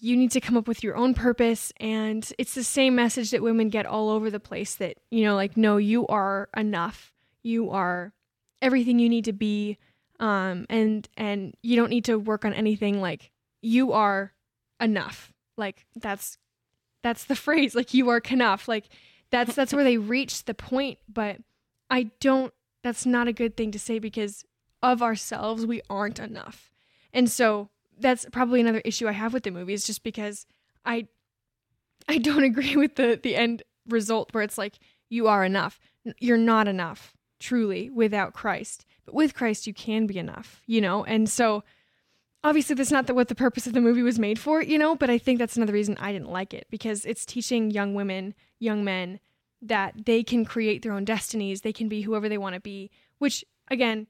[0.00, 3.42] you need to come up with your own purpose and it's the same message that
[3.42, 7.12] women get all over the place that you know like no you are enough.
[7.42, 8.12] You are
[8.60, 9.78] everything you need to be
[10.20, 13.30] um and and you don't need to work on anything like
[13.62, 14.32] you are
[14.80, 16.38] enough like that's
[17.02, 18.88] that's the phrase like you are enough like
[19.30, 21.38] that's that's where they reach the point but
[21.90, 22.52] i don't
[22.82, 24.44] that's not a good thing to say because
[24.82, 26.70] of ourselves we aren't enough.
[27.12, 30.46] And so that's probably another issue I have with the movie is just because
[30.84, 31.08] I
[32.08, 34.78] I don't agree with the the end result where it's like
[35.08, 35.80] you are enough.
[36.20, 38.84] You're not enough truly without Christ.
[39.04, 41.04] But with Christ you can be enough, you know?
[41.04, 41.64] And so
[42.44, 44.94] obviously that's not the, what the purpose of the movie was made for, you know,
[44.96, 48.34] but I think that's another reason I didn't like it because it's teaching young women,
[48.58, 49.20] young men
[49.62, 52.90] that they can create their own destinies, they can be whoever they want to be,
[53.18, 54.06] which again,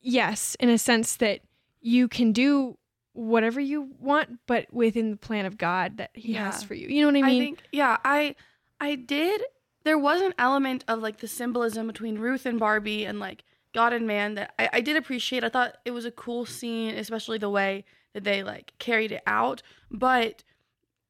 [0.00, 1.40] yes, in a sense that
[1.80, 2.78] you can do
[3.14, 6.46] whatever you want but within the plan of God that he Yeah.
[6.50, 6.88] has for you.
[6.88, 7.42] You know what I mean?
[7.42, 8.34] I think yeah, I
[8.80, 9.42] I did
[9.84, 13.92] there was an element of like the symbolism between Ruth and Barbie and like God
[13.92, 15.44] and man that I, I did appreciate.
[15.44, 19.22] I thought it was a cool scene, especially the way that they like carried it
[19.26, 19.62] out.
[19.90, 20.44] But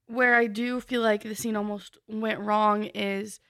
[0.07, 3.41] where I do feel like the scene almost went wrong is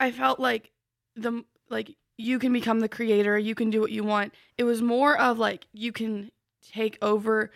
[0.00, 0.70] I felt like
[1.14, 4.34] the like you can become the creator, you can do what you want.
[4.58, 6.30] It was more of like you can
[6.62, 7.50] take over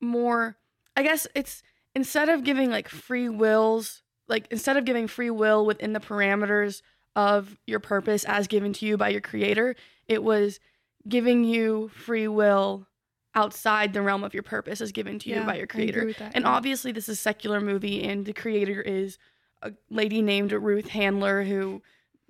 [0.00, 0.56] more
[0.96, 1.62] I guess it's
[1.94, 6.82] instead of giving like free wills, like instead of giving free will within the parameters
[7.14, 10.60] of your purpose as given to you by your creator, it was
[11.08, 12.86] giving you free will
[13.34, 16.12] outside the realm of your purpose as given to you Yeah, by your creator.
[16.18, 16.50] that, And yeah.
[16.50, 19.18] obviously this is a secular movie and the creator is
[19.62, 21.82] a lady named Ruth Handler who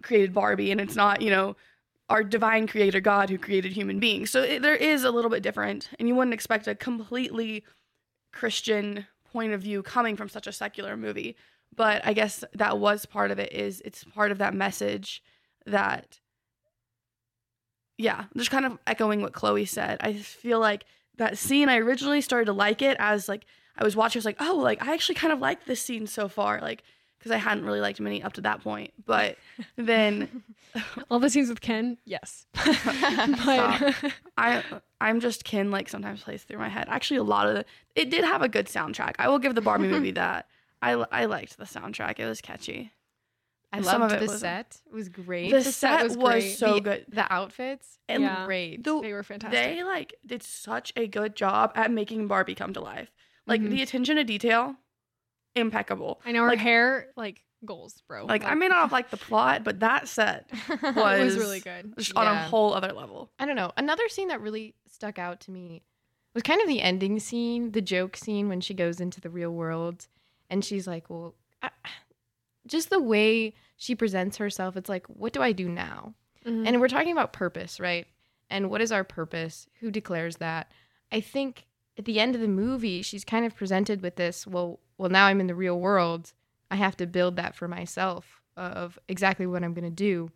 [0.02, 1.56] created Barbie and it's not, you know,
[2.08, 4.30] our divine creator God who created human beings.
[4.30, 7.64] So it, there is a little bit different and you wouldn't expect a completely
[8.32, 11.36] Christian point of view coming from such a secular movie.
[11.74, 15.22] But I guess that was part of it is it's part of that message
[15.66, 16.18] that
[17.98, 19.98] yeah, just kind of echoing what Chloe said.
[20.00, 20.84] I feel like
[21.18, 23.44] that scene I originally started to like it as like
[23.76, 26.06] I was watching I was like, "Oh, like I actually kind of like this scene
[26.06, 26.82] so far." Like
[27.18, 28.92] because I hadn't really liked many up to that point.
[29.06, 29.36] But
[29.76, 30.42] then
[31.10, 32.46] All the scenes with Ken, yes.
[32.54, 33.94] But
[34.36, 34.62] I
[35.00, 36.86] I'm just Ken like sometimes plays through my head.
[36.88, 37.64] Actually, a lot of the
[37.94, 39.14] it did have a good soundtrack.
[39.18, 40.46] I will give the Barbie movie that.
[40.82, 42.18] I I liked the soundtrack.
[42.18, 42.92] It was catchy.
[43.72, 44.40] I Some loved the wasn't.
[44.40, 44.80] set.
[44.86, 45.50] It was great.
[45.50, 46.58] The set was great.
[46.58, 47.06] so the, good.
[47.08, 48.44] The outfits, And Yeah.
[48.44, 48.84] great.
[48.84, 49.58] the- they were fantastic.
[49.76, 53.10] They like did such a good job at making Barbie come to life.
[53.46, 53.70] Like Mhm.
[53.70, 54.76] the attention to detail,
[55.54, 56.20] impeccable.
[56.24, 58.24] I know her like- hair, like goals, bro.
[58.26, 60.50] Like I may not have liked the plot, but that set
[60.82, 61.94] was was really good.
[61.96, 63.30] just on a whole other level.
[63.38, 63.72] I don't know.
[63.76, 65.82] Another scene that really stuck out to me
[66.34, 69.50] was kind of the ending scene, the joke scene when she goes into the real
[69.50, 70.08] world
[70.52, 71.70] and she's like, well, I,
[72.66, 76.14] just the way she presents herself, it's like, what do I do now?
[76.46, 76.66] Mhm.
[76.66, 78.06] And we're talking about purpose, right?
[78.50, 79.66] And what is our purpose?
[79.80, 80.70] Who declares that?
[81.10, 81.66] I think
[81.98, 85.26] at the end of the movie, she's kind of presented with this, well, well, now
[85.26, 86.32] I'm in the real world.
[86.70, 90.30] I have to build that for myself of exactly what I'm going to do.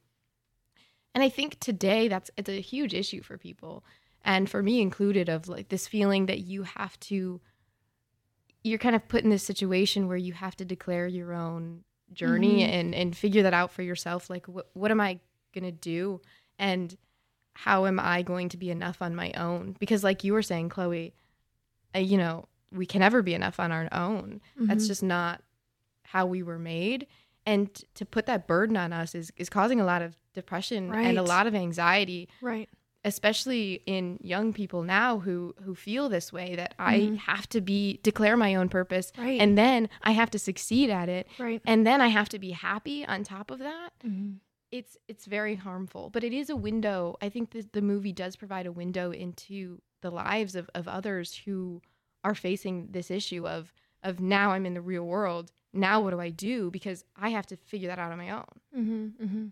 [1.14, 3.84] And I think today that's it's a huge issue for people
[4.22, 7.40] and for me included of like this feeling that you have to
[8.66, 12.60] you're kind of put in this situation where you have to declare your own journey
[12.62, 12.68] Mhm.
[12.68, 15.20] and and figure that out for yourself like what what am I
[15.54, 16.20] going to do
[16.58, 16.96] and
[17.54, 20.68] how am I going to be enough on my own because like you were saying
[20.68, 21.14] Chloe
[21.94, 24.88] uh, you know we can never be enough on our own that's Mhm.
[24.88, 25.42] just not
[26.04, 27.06] how we were made
[27.44, 31.18] and to put that burden on us is is causing a lot of depression and
[31.18, 32.68] a lot of anxiety right.
[33.06, 37.16] Especially in young people now who who feel this way that I Mhm.
[37.18, 39.40] have to be declare my own purpose Right.
[39.40, 41.62] and then I have to succeed at it right.
[41.64, 44.40] and then I have to be happy on top of that Mhm.
[44.72, 48.34] it's it's very harmful but it is a window i think that the movie does
[48.42, 51.80] provide a window into the lives of, of others who
[52.24, 56.20] are facing this issue of of now i'm in the real world now what do
[56.20, 59.46] i do because i have to figure that out on my own Mm-hmm, mm-hmm.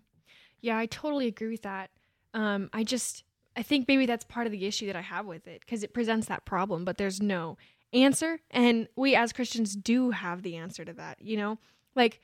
[0.61, 1.89] Yeah, I totally agree with that.
[2.33, 3.23] Um, I just,
[3.55, 5.93] I think maybe that's part of the issue that I have with it because it
[5.93, 7.57] presents that problem, but there's no
[7.93, 8.39] answer.
[8.51, 11.57] And we as Christians do have the answer to that, you know?
[11.95, 12.19] Like,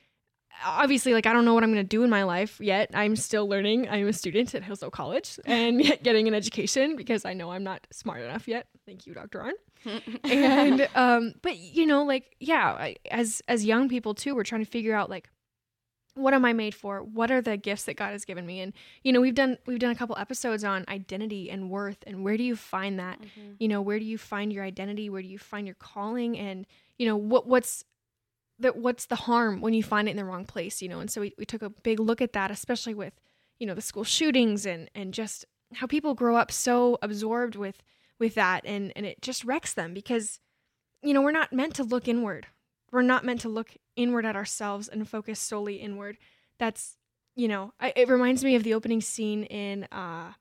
[0.64, 2.90] obviously, like, I don't know what I'm going to do in my life yet.
[2.92, 3.88] I'm still learning.
[3.88, 7.64] I'm a student at Hillsdale College and yet getting an education because I know I'm
[7.64, 8.66] not smart enough yet.
[8.86, 9.40] Thank you, Dr.
[9.40, 9.52] Arnn
[10.24, 14.64] and um but you know like yeah I, as as young people too we're trying
[14.64, 15.28] to figure out like
[16.14, 17.02] what am i made for?
[17.02, 18.60] What are the gifts that god has given me?
[18.60, 22.24] And you know we've done we've done a couple episodes on identity and worth and
[22.24, 23.20] where do you find that?
[23.20, 23.52] Mm-hmm.
[23.58, 25.08] You know where do you find your identity?
[25.10, 26.38] Where do you find your calling?
[26.38, 26.66] And
[26.98, 27.84] you know what what's
[28.58, 31.00] that what's the harm when you find it in the wrong place you know?
[31.00, 33.14] And so we, we took a big look at that especially with
[33.58, 35.44] you know the school shootings and and just
[35.74, 37.82] how people grow up so absorbed with
[38.18, 38.64] with that.
[38.64, 40.40] And and it just wrecks them because
[41.02, 42.46] you know we're not meant to look inward.
[42.90, 46.16] We're not meant to look inward at ourselves and focus solely inward
[46.58, 46.96] that's
[47.34, 50.32] you know, I, it reminds me of the opening scene in uh,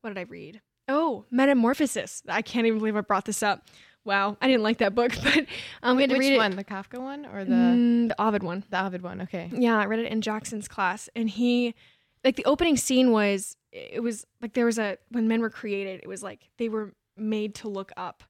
[0.00, 0.62] what did I read?
[0.88, 2.22] Oh, Metamorphosis.
[2.28, 3.66] I can't even believe I brought this up.
[4.06, 5.46] Wow, I didn't like that book, but
[5.82, 6.56] um, we had to Which read one?
[6.56, 8.64] The Kafka one or the Mm, the Ovid one.
[8.70, 9.22] the Ovid one?
[9.22, 9.50] Okay.
[9.52, 11.74] Yeah, I read it in Jackson's class, and he,
[12.22, 16.00] like, the opening scene was, it was like there was a when men were created,
[16.02, 18.24] it was like they were made to look up,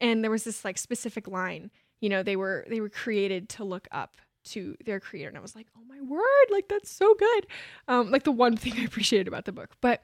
[0.00, 1.70] and there was this like specific line,
[2.00, 5.40] you know, they were they were created to look up to their creator, and I
[5.40, 7.46] was like, oh my word, like that's so good,
[7.88, 10.02] um, like the one thing I appreciated about the book, but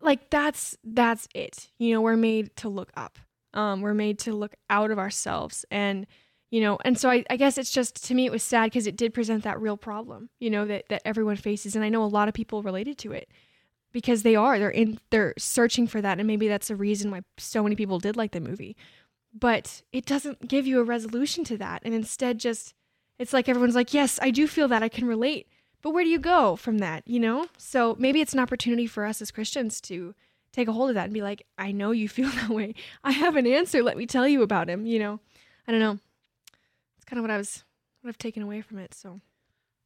[0.00, 3.18] like that's that's it, you know, we're made to look up,
[3.52, 6.06] um, we're made to look out of ourselves, and
[6.50, 8.86] you know and so I, I guess it's just to me it was sad because
[8.86, 11.74] it did present that real problem you know that, that everyone faces.
[11.74, 13.28] And i know a lot of people related to it
[13.94, 14.58] because they are.
[14.58, 16.18] They're in they're searching for that.
[16.18, 18.76] And maybe that's the reason why so many people did like the movie
[19.38, 22.74] but it doesn't give you a resolution to that and instead just
[23.18, 25.48] it's like everyone's like yes i do feel that i can relate
[25.82, 29.04] but where do you go from that you know so maybe it's an opportunity for
[29.04, 30.14] us as christians to
[30.52, 33.10] take a hold of that and be like i know you feel that way i
[33.10, 35.18] have an answer let me tell you about him you know
[35.66, 35.98] i don't know
[37.04, 37.64] it's kind of what I was
[38.00, 38.94] what I've taken away from it.
[38.94, 39.20] So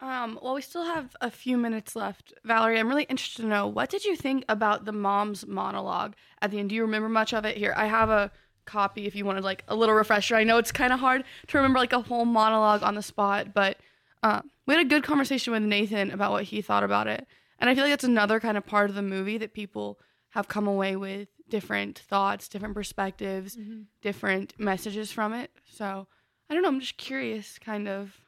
[0.00, 2.32] Um, well, we still have a few minutes left.
[2.44, 6.52] Valerie, I'm really interested to know what did you think about the mom's monologue at
[6.52, 6.68] the end?
[6.68, 7.56] Do you remember much of it?
[7.56, 8.30] Here, I have a
[8.68, 10.36] copy if you wanted like a little refresher.
[10.36, 13.52] I know it's kind of hard to remember like a whole monologue on the spot,
[13.52, 13.78] but
[14.22, 17.26] uh, we had a good conversation with Nathan about what he thought about it.
[17.58, 19.98] And I feel like that's another kind of part of the movie that people
[20.30, 23.56] have come away with different thoughts, different perspectives,
[24.02, 25.50] different messages from it.
[25.64, 26.06] So
[26.48, 26.68] I don't know.
[26.68, 28.20] I'm just curious, kind of,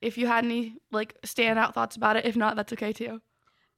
[0.00, 2.24] if you had any like standout thoughts about it.
[2.24, 3.20] If not, that's okay too.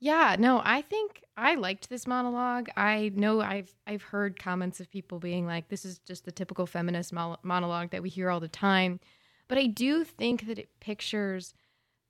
[0.00, 2.68] Yeah, no, I think I liked this monologue.
[2.76, 6.66] I know I've I've heard comments of people being like, "This is just the typical
[6.66, 9.00] feminist mo- monologue that we hear all the time,"
[9.48, 11.54] but I do think that it pictures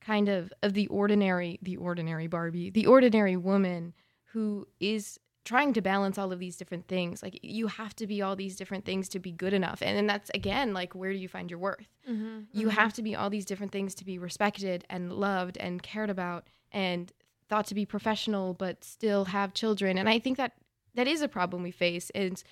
[0.00, 3.94] kind of of the ordinary, the ordinary Barbie, the ordinary woman
[4.32, 7.22] who is trying to balance all of these different things.
[7.22, 10.06] Like you have to be all these different things to be good enough, and then
[10.06, 11.88] that's again like where do you find your worth?
[12.08, 12.76] Mm-hmm, you mm-hmm.
[12.76, 16.46] have to be all these different things to be respected and loved and cared about
[16.70, 17.12] and
[17.48, 19.98] thought to be professional but still have children.
[19.98, 20.52] And i think that
[20.94, 22.10] that is a problem we face.
[22.14, 22.42] And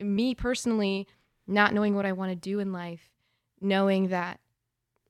[0.00, 1.06] me personally
[1.46, 3.10] not knowing what i want to do in life
[3.60, 4.40] knowing that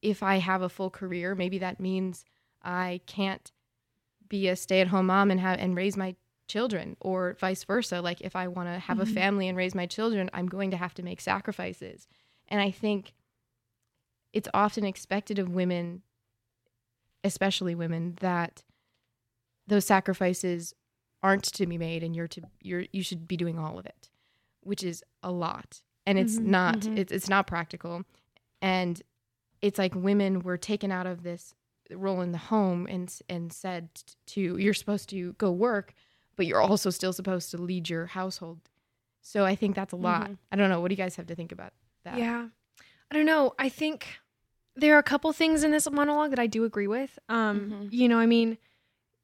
[0.03, 2.25] if i have a full career maybe that means
[2.63, 3.53] i can't
[4.29, 6.15] be a stay-at-home mom and have and raise my
[6.49, 8.01] children or vice versa.
[8.01, 9.15] Like if i want to have a mm-hmm.
[9.15, 12.09] family and raise my children i'm going to have to make sacrifices.
[12.49, 13.15] And i think
[14.33, 16.03] it's often expected of women
[17.25, 18.63] especially women that
[19.73, 20.75] those sacrifices
[21.23, 24.11] aren't to be made and you're to you're you should be doing all of it
[24.61, 26.99] which is a lot and it's Mhm, not mhm.
[26.99, 28.03] it's, it's not practical
[28.61, 29.03] and
[29.61, 31.55] it's like women were taken out of this
[31.91, 33.89] role in the home and and said
[34.27, 35.95] to you're supposed to go work
[36.37, 38.61] but you're also still supposed to lead your household
[39.21, 40.39] so i think that's a lot Mhm.
[40.53, 41.73] i don't know what do you guys have to think about
[42.05, 42.49] that yeah,
[43.11, 43.53] I don't know.
[43.59, 44.07] I think
[44.75, 47.19] there are a couple things in this monologue that I do agree with.
[47.29, 47.89] Um, Mhm.
[47.93, 48.57] you know, I mean,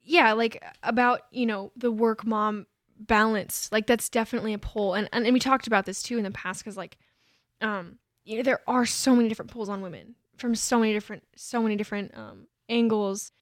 [0.09, 2.67] yeah, like about you know the work mom
[2.99, 3.69] balance.
[3.71, 6.31] Like that's definitely a pull, and and, and we talked about this too in the
[6.31, 6.97] past because like,
[7.61, 11.25] um, you know, there are so many different pulls on women from so many different
[11.37, 13.33] so many different um angles.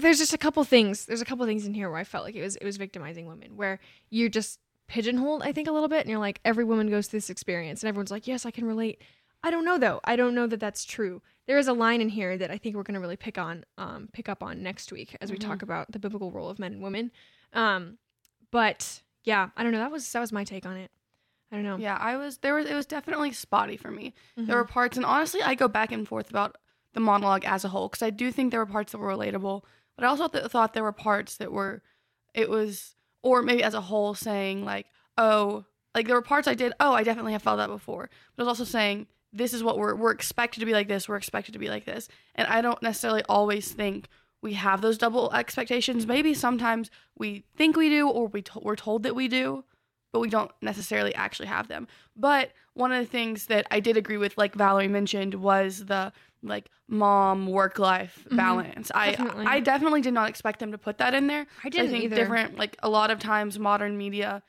[0.00, 1.06] There's just a couple things.
[1.06, 3.26] There's a couple things in here where I felt like it was it was victimizing
[3.26, 3.78] women, where
[4.10, 4.58] you're just
[4.88, 7.82] pigeonholed, I think, a little bit, and you're like, every woman goes through this experience,
[7.82, 9.00] and everyone's like, yes, I can relate.
[9.46, 10.00] I don't know though.
[10.04, 11.22] I don't know that that's true.
[11.46, 13.64] There is a line in here that I think we're going to really pick on,
[13.78, 16.72] um, pick up on next week as we talk about the biblical role of men
[16.72, 17.12] and women.
[17.52, 17.98] Um,
[18.50, 19.78] but yeah, I don't know.
[19.78, 20.90] That was that was my take on it.
[21.52, 21.76] I don't know.
[21.76, 24.14] Yeah, I was there was it was definitely spotty for me.
[24.36, 24.48] Mhm.
[24.48, 26.56] There were parts, and honestly, I go back and forth about
[26.94, 29.62] the monologue as a whole because I do think there were parts that were relatable,
[29.94, 31.82] but I also th- thought there were parts that were,
[32.34, 34.86] it was, or maybe as a whole saying like,
[35.16, 38.42] oh, like there were parts I did, oh, I definitely have felt that before, but
[38.42, 41.16] I was also saying this is what we're we're expected to be like this, we're
[41.16, 44.08] expected to be like this, and I don't necessarily always think
[44.42, 46.06] we have those double expectations.
[46.06, 49.64] Maybe sometimes we think we do, or we to- we're told that we do,
[50.12, 51.88] but we don't necessarily actually have them.
[52.14, 56.12] But one of the things that I did agree with, like Valerie mentioned, was the
[56.42, 58.36] like mom work life Mhm.
[58.36, 58.88] balance.
[58.94, 59.46] Definitely.
[59.46, 61.46] I I definitely did not expect them to put that in there.
[61.64, 62.16] I didn't I think either.
[62.16, 64.42] different like a lot of times modern media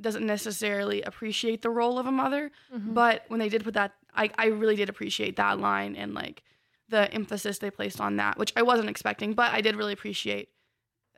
[0.00, 2.92] doesn't necessarily appreciate the role of a mother, Mhm.
[2.94, 6.42] but when they did put that I I really did appreciate that line and like
[6.88, 10.50] the emphasis they placed on that, which I wasn't expecting, but I did really appreciate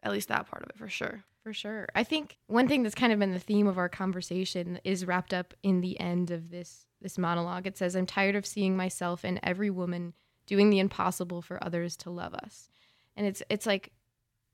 [0.03, 1.25] at least that part of it for sure.
[1.43, 1.89] For sure.
[1.95, 5.33] I think one thing that's kind of been the theme of our conversation is wrapped
[5.33, 7.67] up in the end of this this monologue.
[7.67, 10.15] It says, "I'm tired of seeing myself and every woman
[10.47, 12.69] doing the impossible for others to love us."
[13.17, 13.93] And it's it's like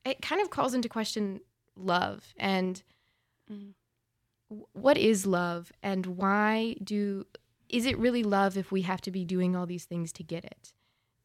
[0.05, 1.41] it kind of calls into question
[1.77, 2.83] love and
[3.51, 3.75] Mhm.
[4.73, 7.27] what is love and why do
[7.69, 10.45] is it really love if we have to be doing all these things to get
[10.45, 10.73] it?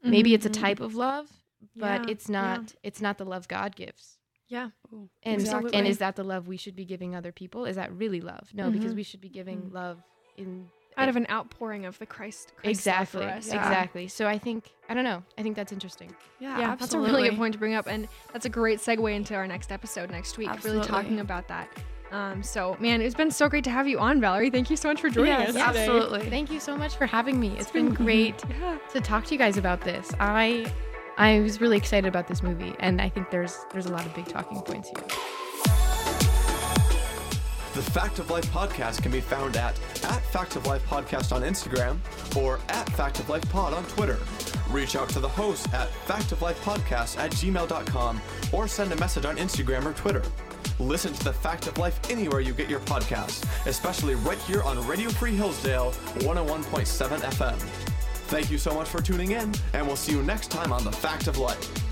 [0.03, 0.53] Maybe it's a Mhm.
[0.61, 1.29] type of love,
[1.75, 4.17] but Yeah, it's not it's not the love God gives.
[4.47, 4.69] Yeah.
[4.93, 5.09] Ooh.
[5.23, 5.71] And Exactly.
[5.73, 7.65] and is that the love we should be giving other people?
[7.65, 8.49] Is that really love?
[8.53, 8.97] No, because Mhm.
[8.97, 9.73] we should be giving Mm.
[9.73, 10.01] love
[10.37, 13.47] in Out of an outpouring of the Christ, Christ exactly for us.
[13.47, 13.55] Yeah.
[13.55, 14.07] exactly.
[14.09, 15.23] So I think I don't know.
[15.37, 16.13] I think that's interesting.
[16.39, 19.13] Yeah, Yeah, that's a really good point to bring up, and that's a great segue
[19.15, 20.49] into our next episode next week.
[20.63, 21.69] Really talking about that.
[22.11, 24.49] Um, so, man, it's been so great to have you on, Valerie.
[24.49, 25.53] Thank you so much for joining Yes, us.
[25.55, 25.61] today.
[25.81, 26.29] absolutely.
[26.29, 27.55] Thank you so much for having me.
[27.59, 28.77] it's been great Yeah.
[28.93, 30.11] to talk to you guys about this.
[30.19, 30.71] I
[31.17, 34.13] I was really excited about this movie, and I think there's there's a lot of
[34.15, 35.05] big talking points here.
[37.75, 41.43] The Fact of Life podcast can be found at at Fact of Life podcast on
[41.43, 41.97] Instagram
[42.35, 44.17] or at Fact of Life pod on Twitter.
[44.69, 49.85] Reach out to the host at factoflifepodcast at gmail.com or send a message on Instagram
[49.85, 50.23] or Twitter.
[50.79, 54.85] Listen to The Fact of Life anywhere you get your podcasts, especially right here on
[54.87, 57.57] Radio Free Hillsdale 101.7 FM.
[58.29, 60.91] Thank you so much for tuning in, and we'll see you next time on The
[60.91, 61.88] Fact of Life.